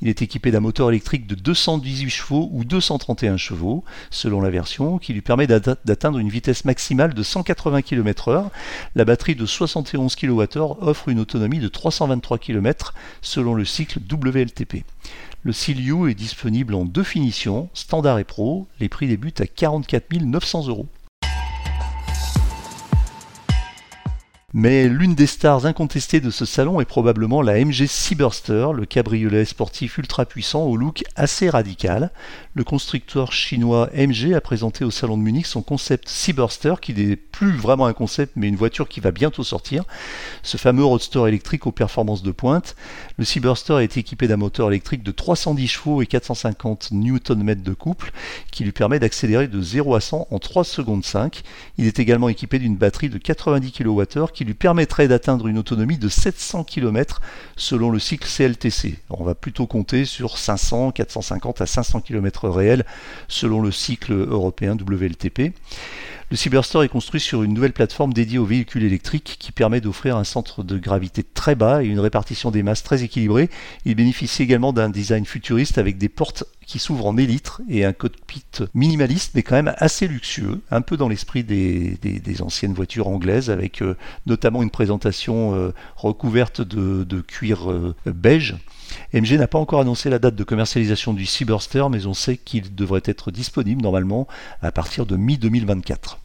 Il 0.00 0.08
est 0.08 0.22
équipé 0.22 0.50
d'un 0.50 0.60
moteur 0.60 0.90
électrique 0.90 1.26
de 1.26 1.34
218 1.34 2.10
chevaux 2.10 2.48
ou 2.52 2.64
231 2.64 3.36
chevaux, 3.36 3.84
selon 4.10 4.40
la 4.40 4.50
version, 4.50 4.98
qui 4.98 5.12
lui 5.12 5.20
permet 5.20 5.46
d'atteindre 5.46 6.18
une 6.18 6.28
vitesse 6.28 6.64
maximale 6.64 7.14
de 7.14 7.22
180 7.22 7.82
km/h. 7.82 8.50
La 8.94 9.04
batterie 9.04 9.34
de 9.34 9.46
71 9.46 10.16
kWh 10.16 10.58
offre 10.80 11.08
une 11.08 11.20
autonomie 11.20 11.58
de 11.58 11.68
323 11.68 12.38
km 12.38 12.94
selon 13.22 13.54
le 13.54 13.64
cycle 13.64 13.98
WLTP. 14.10 14.84
Le 15.44 15.52
Silio 15.52 16.08
est 16.08 16.14
disponible 16.14 16.74
en 16.74 16.84
deux 16.84 17.04
finitions, 17.04 17.68
standard 17.72 18.18
et 18.18 18.24
pro. 18.24 18.66
Les 18.80 18.88
prix 18.88 19.06
débutent 19.06 19.40
à 19.40 19.46
44 19.46 20.20
900 20.20 20.66
euros. 20.66 20.88
Mais 24.54 24.88
l'une 24.88 25.14
des 25.14 25.26
stars 25.26 25.66
incontestées 25.66 26.20
de 26.20 26.30
ce 26.30 26.46
salon 26.46 26.80
est 26.80 26.86
probablement 26.86 27.42
la 27.42 27.62
MG 27.62 27.84
Cyberster, 27.86 28.68
le 28.72 28.86
cabriolet 28.86 29.44
sportif 29.44 29.98
ultra 29.98 30.24
puissant 30.24 30.62
au 30.62 30.74
look 30.74 31.04
assez 31.16 31.50
radical. 31.50 32.10
Le 32.54 32.64
constructeur 32.64 33.30
chinois 33.30 33.90
MG 33.94 34.32
a 34.32 34.40
présenté 34.40 34.86
au 34.86 34.90
salon 34.90 35.18
de 35.18 35.22
Munich 35.22 35.44
son 35.44 35.60
concept 35.60 36.08
Cyberster, 36.08 36.76
qui 36.80 36.94
n'est 36.94 37.16
plus 37.16 37.58
vraiment 37.58 37.84
un 37.84 37.92
concept 37.92 38.32
mais 38.36 38.48
une 38.48 38.56
voiture 38.56 38.88
qui 38.88 39.00
va 39.00 39.10
bientôt 39.10 39.44
sortir. 39.44 39.84
Ce 40.42 40.56
fameux 40.56 40.82
roadster 40.82 41.28
électrique 41.28 41.66
aux 41.66 41.72
performances 41.72 42.22
de 42.22 42.32
pointe. 42.32 42.74
Le 43.18 43.26
Cyberster 43.26 43.82
est 43.82 43.98
équipé 43.98 44.28
d'un 44.28 44.38
moteur 44.38 44.68
électrique 44.70 45.02
de 45.02 45.12
310 45.12 45.68
chevaux 45.68 46.00
et 46.00 46.06
450 46.06 46.92
Nm 46.92 47.54
de 47.56 47.74
couple 47.74 48.12
qui 48.50 48.64
lui 48.64 48.72
permet 48.72 48.98
d'accélérer 48.98 49.46
de 49.46 49.60
0 49.60 49.94
à 49.94 50.00
100 50.00 50.28
en 50.30 50.38
3 50.38 50.64
secondes 50.64 51.04
5. 51.04 51.42
Il 51.76 51.86
est 51.86 51.98
également 51.98 52.30
équipé 52.30 52.58
d'une 52.58 52.76
batterie 52.76 53.10
de 53.10 53.18
90 53.18 53.72
kWh 53.72 54.32
qui 54.38 54.44
permettrait 54.54 55.08
d'atteindre 55.08 55.48
une 55.48 55.58
autonomie 55.58 55.98
de 55.98 56.08
700 56.08 56.64
km 56.64 57.20
selon 57.56 57.90
le 57.90 57.98
cycle 57.98 58.28
CLTC. 58.28 58.98
On 59.10 59.24
va 59.24 59.34
plutôt 59.34 59.66
compter 59.66 60.04
sur 60.04 60.38
500, 60.38 60.92
450 60.92 61.60
à 61.60 61.66
500 61.66 62.00
km 62.00 62.48
réels 62.48 62.84
selon 63.28 63.60
le 63.60 63.70
cycle 63.70 64.12
européen 64.12 64.76
WLTP. 64.76 65.52
Le 66.30 66.36
Cyberstore 66.36 66.84
est 66.84 66.90
construit 66.90 67.22
sur 67.22 67.42
une 67.42 67.54
nouvelle 67.54 67.72
plateforme 67.72 68.12
dédiée 68.12 68.36
aux 68.36 68.44
véhicules 68.44 68.84
électriques 68.84 69.36
qui 69.38 69.50
permet 69.50 69.80
d'offrir 69.80 70.18
un 70.18 70.24
centre 70.24 70.62
de 70.62 70.76
gravité 70.76 71.22
très 71.22 71.54
bas 71.54 71.82
et 71.82 71.86
une 71.86 72.00
répartition 72.00 72.50
des 72.50 72.62
masses 72.62 72.82
très 72.82 73.02
équilibrée. 73.02 73.48
Il 73.86 73.94
bénéficie 73.94 74.42
également 74.42 74.74
d'un 74.74 74.90
design 74.90 75.24
futuriste 75.24 75.78
avec 75.78 75.96
des 75.96 76.10
portes 76.10 76.44
qui 76.66 76.78
s'ouvrent 76.78 77.06
en 77.06 77.16
élytre 77.16 77.62
et 77.70 77.86
un 77.86 77.94
cockpit 77.94 78.44
minimaliste 78.74 79.32
mais 79.34 79.42
quand 79.42 79.54
même 79.54 79.72
assez 79.78 80.06
luxueux, 80.06 80.60
un 80.70 80.82
peu 80.82 80.98
dans 80.98 81.08
l'esprit 81.08 81.44
des, 81.44 81.96
anciennes 82.42 82.74
voitures 82.74 83.08
anglaises 83.08 83.48
avec 83.48 83.80
euh, 83.80 83.96
notamment 84.26 84.62
une 84.62 84.70
présentation 84.70 85.54
euh, 85.54 85.72
recouverte 85.96 86.60
de, 86.60 87.20
cuir 87.22 87.70
euh, 87.70 87.94
beige. 88.04 88.54
MG 89.12 89.38
n'a 89.38 89.48
pas 89.48 89.58
encore 89.58 89.80
annoncé 89.80 90.10
la 90.10 90.18
date 90.18 90.34
de 90.34 90.44
commercialisation 90.44 91.12
du 91.12 91.26
Cyberster, 91.26 91.88
mais 91.90 92.06
on 92.06 92.14
sait 92.14 92.36
qu'il 92.36 92.74
devrait 92.74 93.02
être 93.04 93.30
disponible 93.30 93.82
normalement 93.82 94.26
à 94.62 94.72
partir 94.72 95.06
de 95.06 95.16
mi-2024. 95.16 96.18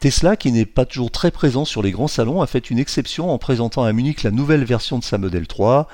Tesla, 0.00 0.36
qui 0.36 0.52
n'est 0.52 0.66
pas 0.66 0.84
toujours 0.84 1.10
très 1.10 1.30
présent 1.30 1.64
sur 1.64 1.82
les 1.82 1.90
grands 1.90 2.06
salons, 2.06 2.42
a 2.42 2.46
fait 2.46 2.70
une 2.70 2.78
exception 2.78 3.30
en 3.30 3.38
présentant 3.38 3.82
à 3.82 3.92
Munich 3.92 4.22
la 4.22 4.30
nouvelle 4.30 4.64
version 4.64 4.98
de 4.98 5.04
sa 5.04 5.18
Model 5.18 5.46
3. 5.46 5.88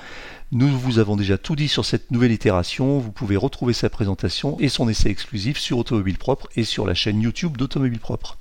Nous 0.51 0.67
vous 0.67 0.99
avons 0.99 1.15
déjà 1.15 1.37
tout 1.37 1.55
dit 1.55 1.67
sur 1.67 1.83
cette 1.83 2.11
nouvelle 2.11 2.31
itération, 2.31 2.99
vous 2.99 3.11
pouvez 3.11 3.37
retrouver 3.37 3.73
sa 3.73 3.89
présentation 3.89 4.55
et 4.59 4.69
son 4.69 4.87
essai 4.87 5.09
exclusif 5.09 5.57
sur 5.57 5.79
Automobile 5.79 6.19
Propre 6.19 6.47
et 6.55 6.63
sur 6.63 6.85
la 6.85 6.93
chaîne 6.93 7.21
YouTube 7.21 7.57
d'Automobile 7.57 7.99
Propre. 7.99 8.37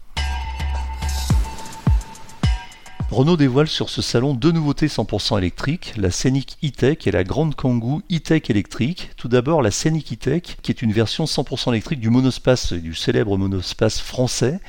Renault 3.13 3.37
dévoile 3.37 3.69
sur 3.69 3.91
ce 3.91 4.01
salon 4.01 4.33
deux 4.33 4.53
nouveautés 4.53 4.87
100% 4.87 5.37
électriques, 5.37 5.93
la 5.99 6.11
Scenic 6.11 6.57
E-Tech 6.65 7.07
et 7.07 7.11
la 7.11 7.25
Grande 7.25 7.55
Kangoo 7.55 8.01
E-Tech 8.11 8.49
électrique. 8.49 9.11
Tout 9.19 9.29
d'abord 9.29 9.61
la 9.61 9.71
Scenic 9.71 10.15
E-Tech, 10.15 10.57
qui 10.63 10.73
est 10.73 10.81
une 10.81 10.93
version 10.93 11.25
100% 11.25 11.73
électrique 11.73 12.01
du 12.01 12.09
monospace, 12.09 12.73
du 12.73 12.95
célèbre 12.95 13.37
monospace 13.37 14.01
français. 14.01 14.61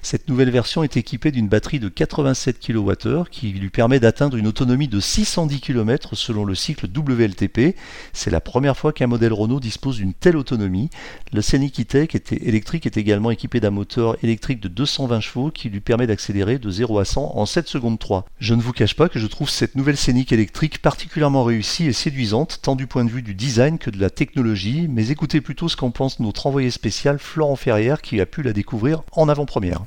Cette 0.00 0.30
nouvelle 0.30 0.48
version 0.48 0.82
est 0.82 0.96
équipée 0.96 1.30
d'une 1.30 1.48
batterie 1.48 1.78
de 1.78 1.90
87 1.90 2.58
kWh 2.66 3.24
qui 3.30 3.48
lui 3.52 3.68
permet 3.68 4.00
d'atteindre 4.00 4.38
une 4.38 4.46
autonomie 4.46 4.88
de 4.88 4.98
610 4.98 5.60
km 5.60 6.16
selon 6.16 6.46
le 6.46 6.54
cycle 6.54 6.86
WLTP. 6.86 7.76
C'est 8.14 8.30
la 8.30 8.40
première 8.40 8.78
fois 8.78 8.94
qu'un 8.94 9.08
modèle 9.08 9.34
Renault 9.34 9.60
dispose 9.60 9.98
d'une 9.98 10.14
telle 10.14 10.38
autonomie. 10.38 10.88
Le 11.34 11.42
Scenic 11.42 11.78
E-Tech 11.78 12.08
électrique 12.30 12.86
est 12.86 12.96
également 12.96 13.30
équipé 13.30 13.60
d'un 13.60 13.68
moteur 13.68 14.16
électrique 14.22 14.60
de 14.60 14.68
220 14.68 15.20
chevaux 15.20 15.50
qui 15.50 15.68
lui 15.68 15.80
permet 15.80 16.06
d'accélérer 16.06 16.58
de 16.58 16.70
0 16.70 16.98
à 16.98 17.04
100 17.04 17.32
en 17.36 17.44
7 17.44 17.68
secondes 17.68 17.89
3. 17.98 18.24
Je 18.38 18.54
ne 18.54 18.62
vous 18.62 18.72
cache 18.72 18.94
pas 18.94 19.08
que 19.08 19.18
je 19.18 19.26
trouve 19.26 19.50
cette 19.50 19.74
nouvelle 19.74 19.96
scénique 19.96 20.32
électrique 20.32 20.82
particulièrement 20.82 21.44
réussie 21.44 21.86
et 21.86 21.92
séduisante, 21.92 22.60
tant 22.62 22.76
du 22.76 22.86
point 22.86 23.04
de 23.04 23.10
vue 23.10 23.22
du 23.22 23.34
design 23.34 23.78
que 23.78 23.90
de 23.90 24.00
la 24.00 24.10
technologie, 24.10 24.86
mais 24.88 25.10
écoutez 25.10 25.40
plutôt 25.40 25.68
ce 25.68 25.76
qu'en 25.76 25.90
pense 25.90 26.20
notre 26.20 26.46
envoyé 26.46 26.70
spécial 26.70 27.18
Florent 27.18 27.56
Ferrière 27.56 28.02
qui 28.02 28.20
a 28.20 28.26
pu 28.26 28.42
la 28.42 28.52
découvrir 28.52 29.02
en 29.12 29.28
avant-première. 29.28 29.82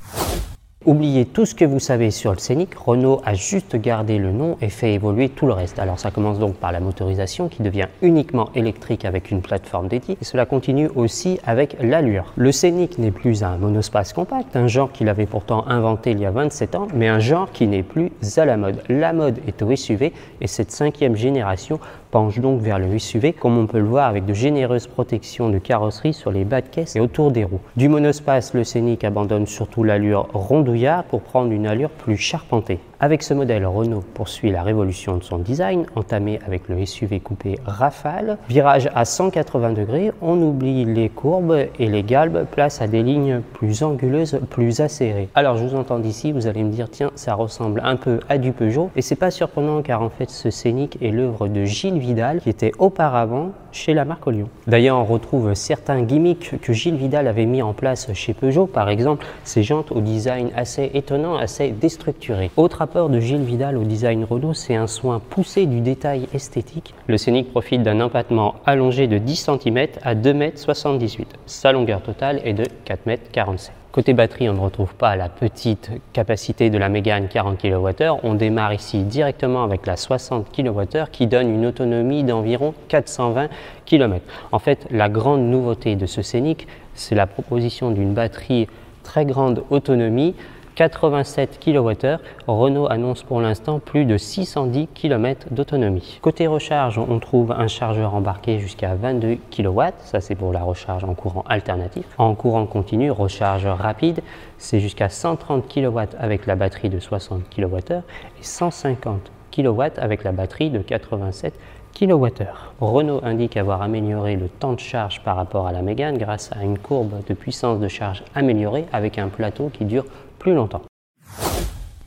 Oubliez 0.86 1.24
tout 1.24 1.46
ce 1.46 1.54
que 1.54 1.64
vous 1.64 1.80
savez 1.80 2.10
sur 2.10 2.30
le 2.30 2.38
Scénic, 2.38 2.74
Renault 2.74 3.22
a 3.24 3.32
juste 3.32 3.74
gardé 3.74 4.18
le 4.18 4.32
nom 4.32 4.58
et 4.60 4.68
fait 4.68 4.92
évoluer 4.92 5.30
tout 5.30 5.46
le 5.46 5.54
reste. 5.54 5.78
Alors 5.78 5.98
ça 5.98 6.10
commence 6.10 6.38
donc 6.38 6.56
par 6.56 6.72
la 6.72 6.80
motorisation 6.80 7.48
qui 7.48 7.62
devient 7.62 7.86
uniquement 8.02 8.50
électrique 8.54 9.06
avec 9.06 9.30
une 9.30 9.40
plateforme 9.40 9.88
dédiée 9.88 10.18
et 10.20 10.24
cela 10.26 10.44
continue 10.44 10.90
aussi 10.94 11.40
avec 11.46 11.78
l'allure. 11.80 12.34
Le 12.36 12.52
Scénic 12.52 12.98
n'est 12.98 13.12
plus 13.12 13.42
un 13.42 13.56
monospace 13.56 14.12
compact, 14.12 14.56
un 14.56 14.66
genre 14.66 14.92
qu'il 14.92 15.08
avait 15.08 15.24
pourtant 15.24 15.66
inventé 15.68 16.10
il 16.10 16.20
y 16.20 16.26
a 16.26 16.30
27 16.30 16.74
ans, 16.74 16.88
mais 16.94 17.08
un 17.08 17.18
genre 17.18 17.50
qui 17.50 17.66
n'est 17.66 17.82
plus 17.82 18.12
à 18.36 18.44
la 18.44 18.58
mode. 18.58 18.82
La 18.90 19.14
mode 19.14 19.38
est 19.48 19.62
au 19.62 19.74
SUV 19.74 20.12
et 20.42 20.46
cette 20.46 20.70
cinquième 20.70 21.16
génération 21.16 21.80
penche 22.14 22.38
donc 22.38 22.60
vers 22.60 22.78
le 22.78 22.96
SUV, 22.96 23.32
comme 23.32 23.58
on 23.58 23.66
peut 23.66 23.80
le 23.80 23.86
voir 23.86 24.06
avec 24.06 24.24
de 24.24 24.34
généreuses 24.34 24.86
protections 24.86 25.50
de 25.50 25.58
carrosserie 25.58 26.14
sur 26.14 26.30
les 26.30 26.44
bas 26.44 26.60
de 26.60 26.68
caisse 26.68 26.94
et 26.94 27.00
autour 27.00 27.32
des 27.32 27.42
roues. 27.42 27.58
Du 27.76 27.88
monospace, 27.88 28.54
le 28.54 28.62
Scénic 28.62 29.02
abandonne 29.02 29.48
surtout 29.48 29.82
l'allure 29.82 30.28
rondouillard 30.32 31.02
pour 31.02 31.22
prendre 31.22 31.50
une 31.50 31.66
allure 31.66 31.90
plus 31.90 32.16
charpentée. 32.16 32.78
Avec 33.00 33.22
ce 33.22 33.34
modèle, 33.34 33.66
Renault 33.66 34.04
poursuit 34.14 34.50
la 34.50 34.62
révolution 34.62 35.16
de 35.16 35.24
son 35.24 35.38
design, 35.38 35.86
entamé 35.96 36.38
avec 36.46 36.68
le 36.68 36.84
SUV 36.86 37.20
coupé 37.20 37.58
Rafale. 37.66 38.38
Virage 38.48 38.88
à 38.94 39.04
180 39.04 39.72
degrés, 39.72 40.12
on 40.22 40.40
oublie 40.40 40.84
les 40.84 41.08
courbes 41.08 41.66
et 41.78 41.88
les 41.88 42.02
galbes, 42.02 42.46
place 42.50 42.80
à 42.80 42.86
des 42.86 43.02
lignes 43.02 43.40
plus 43.52 43.82
anguleuses, 43.82 44.40
plus 44.48 44.80
acérées. 44.80 45.28
Alors 45.34 45.56
je 45.56 45.64
vous 45.64 45.74
entends 45.74 45.98
d'ici, 45.98 46.32
vous 46.32 46.46
allez 46.46 46.62
me 46.62 46.70
dire 46.70 46.88
tiens, 46.90 47.10
ça 47.16 47.34
ressemble 47.34 47.82
un 47.84 47.96
peu 47.96 48.20
à 48.28 48.38
du 48.38 48.52
Peugeot, 48.52 48.90
et 48.96 49.02
c'est 49.02 49.16
pas 49.16 49.30
surprenant 49.30 49.82
car 49.82 50.02
en 50.02 50.10
fait 50.10 50.30
ce 50.30 50.50
scénic 50.50 50.98
est 51.02 51.10
l'œuvre 51.10 51.48
de 51.48 51.64
Gilles 51.64 51.98
Vidal 51.98 52.40
qui 52.40 52.48
était 52.48 52.72
auparavant 52.78 53.50
chez 53.74 53.92
la 53.92 54.04
marque 54.04 54.26
Lyon. 54.26 54.48
D'ailleurs, 54.66 54.96
on 54.96 55.04
retrouve 55.04 55.52
certains 55.54 56.02
gimmicks 56.02 56.58
que 56.60 56.72
Gilles 56.72 56.96
Vidal 56.96 57.28
avait 57.28 57.44
mis 57.44 57.60
en 57.60 57.74
place 57.74 58.12
chez 58.14 58.32
Peugeot, 58.32 58.66
par 58.66 58.88
exemple 58.88 59.26
ses 59.44 59.62
jantes 59.62 59.92
au 59.92 60.00
design 60.00 60.50
assez 60.56 60.90
étonnant, 60.94 61.36
assez 61.36 61.70
déstructuré. 61.70 62.50
Autre 62.56 62.78
rapport 62.78 63.08
de 63.08 63.20
Gilles 63.20 63.42
Vidal 63.42 63.76
au 63.76 63.84
design 63.84 64.24
Renault, 64.24 64.54
c'est 64.54 64.76
un 64.76 64.86
soin 64.86 65.20
poussé 65.20 65.66
du 65.66 65.80
détail 65.80 66.28
esthétique. 66.32 66.94
Le 67.06 67.18
Scénic 67.18 67.50
profite 67.50 67.82
d'un 67.82 68.00
empattement 68.00 68.54
allongé 68.64 69.06
de 69.06 69.18
10 69.18 69.36
cm 69.36 69.86
à 70.02 70.14
2,78 70.14 71.20
m. 71.20 71.24
Sa 71.46 71.72
longueur 71.72 72.00
totale 72.00 72.40
est 72.44 72.54
de 72.54 72.64
4,47 72.86 73.08
m. 73.48 73.56
Côté 73.94 74.12
batterie, 74.12 74.48
on 74.48 74.54
ne 74.54 74.58
retrouve 74.58 74.92
pas 74.96 75.14
la 75.14 75.28
petite 75.28 75.88
capacité 76.12 76.68
de 76.68 76.78
la 76.78 76.88
Mégane 76.88 77.28
40 77.28 77.62
kWh. 77.62 78.18
On 78.24 78.34
démarre 78.34 78.74
ici 78.74 79.04
directement 79.04 79.62
avec 79.62 79.86
la 79.86 79.96
60 79.96 80.48
kWh 80.50 81.04
qui 81.12 81.28
donne 81.28 81.48
une 81.48 81.64
autonomie 81.64 82.24
d'environ 82.24 82.74
420 82.88 83.46
km. 83.86 84.24
En 84.50 84.58
fait, 84.58 84.88
la 84.90 85.08
grande 85.08 85.42
nouveauté 85.42 85.94
de 85.94 86.06
ce 86.06 86.22
Scénic, 86.22 86.66
c'est 86.94 87.14
la 87.14 87.28
proposition 87.28 87.92
d'une 87.92 88.14
batterie 88.14 88.66
très 89.04 89.24
grande 89.24 89.62
autonomie 89.70 90.34
87 90.74 91.60
kWh, 91.64 92.18
Renault 92.48 92.90
annonce 92.90 93.22
pour 93.22 93.40
l'instant 93.40 93.78
plus 93.78 94.04
de 94.04 94.16
610 94.16 94.88
km 94.88 95.46
d'autonomie. 95.52 96.18
Côté 96.20 96.48
recharge, 96.48 96.98
on 96.98 97.20
trouve 97.20 97.52
un 97.52 97.68
chargeur 97.68 98.14
embarqué 98.14 98.58
jusqu'à 98.58 98.96
22 98.96 99.38
kW, 99.52 99.80
ça 100.00 100.20
c'est 100.20 100.34
pour 100.34 100.52
la 100.52 100.64
recharge 100.64 101.04
en 101.04 101.14
courant 101.14 101.44
alternatif. 101.48 102.04
En 102.18 102.34
courant 102.34 102.66
continu, 102.66 103.12
recharge 103.12 103.66
rapide, 103.66 104.20
c'est 104.58 104.80
jusqu'à 104.80 105.08
130 105.08 105.72
kW 105.72 106.00
avec 106.18 106.46
la 106.46 106.56
batterie 106.56 106.88
de 106.88 106.98
60 106.98 107.42
kWh 107.54 107.92
et 108.40 108.42
150 108.42 109.30
kW 109.52 109.82
avec 109.98 110.24
la 110.24 110.32
batterie 110.32 110.70
de 110.70 110.80
87 110.80 111.54
kWh. 111.94 112.48
Renault 112.80 113.20
indique 113.22 113.56
avoir 113.56 113.80
amélioré 113.80 114.34
le 114.34 114.48
temps 114.48 114.72
de 114.72 114.80
charge 114.80 115.22
par 115.22 115.36
rapport 115.36 115.68
à 115.68 115.72
la 115.72 115.80
Mégane 115.80 116.18
grâce 116.18 116.50
à 116.52 116.64
une 116.64 116.76
courbe 116.76 117.24
de 117.28 117.34
puissance 117.34 117.78
de 117.78 117.86
charge 117.86 118.24
améliorée 118.34 118.86
avec 118.92 119.18
un 119.18 119.28
plateau 119.28 119.70
qui 119.72 119.84
dure 119.84 120.04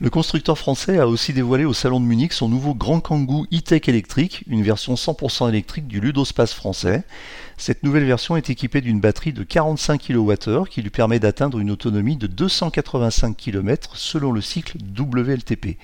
Le 0.00 0.10
constructeur 0.10 0.56
français 0.56 1.00
a 1.00 1.08
aussi 1.08 1.32
dévoilé 1.32 1.64
au 1.64 1.72
salon 1.72 1.98
de 1.98 2.04
Munich 2.04 2.32
son 2.32 2.48
nouveau 2.48 2.72
Grand 2.72 3.00
Kangoo 3.00 3.46
e-Tech 3.52 3.88
électrique, 3.88 4.44
une 4.46 4.62
version 4.62 4.94
100% 4.94 5.48
électrique 5.48 5.88
du 5.88 5.98
Ludospace 5.98 6.54
français. 6.54 7.02
Cette 7.56 7.82
nouvelle 7.82 8.04
version 8.04 8.36
est 8.36 8.48
équipée 8.48 8.80
d'une 8.80 9.00
batterie 9.00 9.32
de 9.32 9.42
45 9.42 10.00
kWh 10.00 10.68
qui 10.70 10.82
lui 10.82 10.90
permet 10.90 11.18
d'atteindre 11.18 11.58
une 11.58 11.72
autonomie 11.72 12.16
de 12.16 12.28
285 12.28 13.36
km 13.36 13.96
selon 13.96 14.30
le 14.30 14.40
cycle 14.40 14.78
WLTP. 14.96 15.76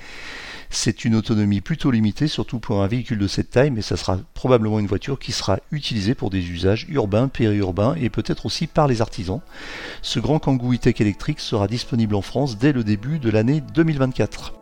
C'est 0.71 1.05
une 1.05 1.15
autonomie 1.15 1.61
plutôt 1.61 1.91
limitée, 1.91 2.29
surtout 2.29 2.59
pour 2.59 2.83
un 2.83 2.87
véhicule 2.87 3.19
de 3.19 3.27
cette 3.27 3.51
taille, 3.51 3.71
mais 3.71 3.83
ça 3.83 3.97
sera 3.97 4.19
probablement 4.35 4.79
une 4.79 4.87
voiture 4.87 5.19
qui 5.19 5.33
sera 5.33 5.59
utilisée 5.71 6.15
pour 6.15 6.31
des 6.31 6.51
usages 6.51 6.87
urbains, 6.89 7.29
périurbains 7.29 7.95
et 7.97 8.11
peut-être 8.11 8.47
aussi 8.47 8.67
par 8.67 8.89
les 8.89 9.01
artisans. 9.01 9.41
Ce 10.03 10.21
grand 10.21 10.39
Kangoo 10.39 10.75
e-Tech 10.75 11.01
électrique 11.01 11.41
sera 11.41 11.67
disponible 11.67 12.15
en 12.15 12.23
France 12.23 12.59
dès 12.59 12.73
le 12.73 12.85
début 12.85 13.19
de 13.19 13.31
l'année 13.31 13.63
2024. 13.75 14.55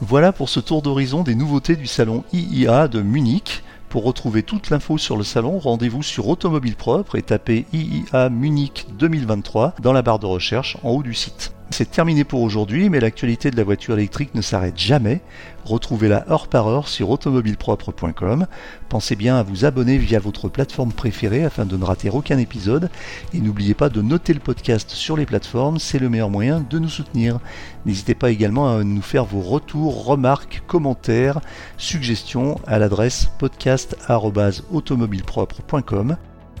Voilà 0.00 0.32
pour 0.32 0.48
ce 0.48 0.60
tour 0.60 0.80
d'horizon 0.80 1.24
des 1.24 1.34
nouveautés 1.34 1.74
du 1.74 1.86
salon 1.86 2.22
IIA 2.32 2.86
de 2.86 3.02
Munich. 3.02 3.64
Pour 3.88 4.04
retrouver 4.04 4.42
toute 4.42 4.70
l'info 4.70 4.96
sur 4.96 5.16
le 5.16 5.24
salon, 5.24 5.58
rendez-vous 5.58 6.02
sur 6.02 6.28
Automobile 6.28 6.76
Propre 6.76 7.16
et 7.16 7.22
tapez 7.22 7.66
IIA 7.72 8.28
Munich 8.28 8.86
2023 8.98 9.74
dans 9.80 9.92
la 9.92 10.02
barre 10.02 10.18
de 10.18 10.26
recherche 10.26 10.76
en 10.84 10.90
haut 10.90 11.02
du 11.02 11.14
site. 11.14 11.57
C'est 11.70 11.90
terminé 11.90 12.24
pour 12.24 12.40
aujourd'hui, 12.42 12.88
mais 12.88 12.98
l'actualité 12.98 13.50
de 13.50 13.56
la 13.56 13.62
voiture 13.62 13.92
électrique 13.94 14.34
ne 14.34 14.40
s'arrête 14.40 14.78
jamais. 14.78 15.20
Retrouvez-la 15.64 16.24
heure 16.30 16.48
par 16.48 16.66
heure 16.66 16.88
sur 16.88 17.10
automobilepropre.com. 17.10 18.46
Pensez 18.88 19.16
bien 19.16 19.36
à 19.36 19.42
vous 19.42 19.66
abonner 19.66 19.98
via 19.98 20.18
votre 20.18 20.48
plateforme 20.48 20.92
préférée 20.92 21.44
afin 21.44 21.66
de 21.66 21.76
ne 21.76 21.84
rater 21.84 22.08
aucun 22.08 22.38
épisode. 22.38 22.88
Et 23.34 23.40
n'oubliez 23.40 23.74
pas 23.74 23.90
de 23.90 24.00
noter 24.00 24.32
le 24.32 24.40
podcast 24.40 24.88
sur 24.90 25.14
les 25.16 25.26
plateformes, 25.26 25.78
c'est 25.78 25.98
le 25.98 26.08
meilleur 26.08 26.30
moyen 26.30 26.64
de 26.68 26.78
nous 26.78 26.88
soutenir. 26.88 27.38
N'hésitez 27.84 28.14
pas 28.14 28.30
également 28.30 28.74
à 28.74 28.82
nous 28.82 29.02
faire 29.02 29.26
vos 29.26 29.42
retours, 29.42 30.06
remarques, 30.06 30.62
commentaires, 30.66 31.40
suggestions 31.76 32.58
à 32.66 32.78
l'adresse 32.78 33.28
podcast.automobilepropre.com. 33.38 36.16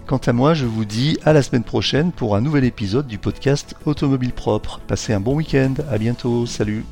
Quant 0.08 0.16
à 0.16 0.32
moi, 0.32 0.54
je 0.54 0.64
vous 0.64 0.86
dis 0.86 1.18
à 1.26 1.34
la 1.34 1.42
semaine 1.42 1.64
prochaine 1.64 2.12
pour 2.12 2.34
un 2.34 2.40
nouvel 2.40 2.64
épisode 2.64 3.06
du 3.06 3.18
podcast 3.18 3.74
Automobile 3.84 4.32
Propre. 4.32 4.80
Passez 4.88 5.12
un 5.12 5.20
bon 5.20 5.34
week-end, 5.34 5.74
à 5.90 5.98
bientôt, 5.98 6.46
salut 6.46 6.86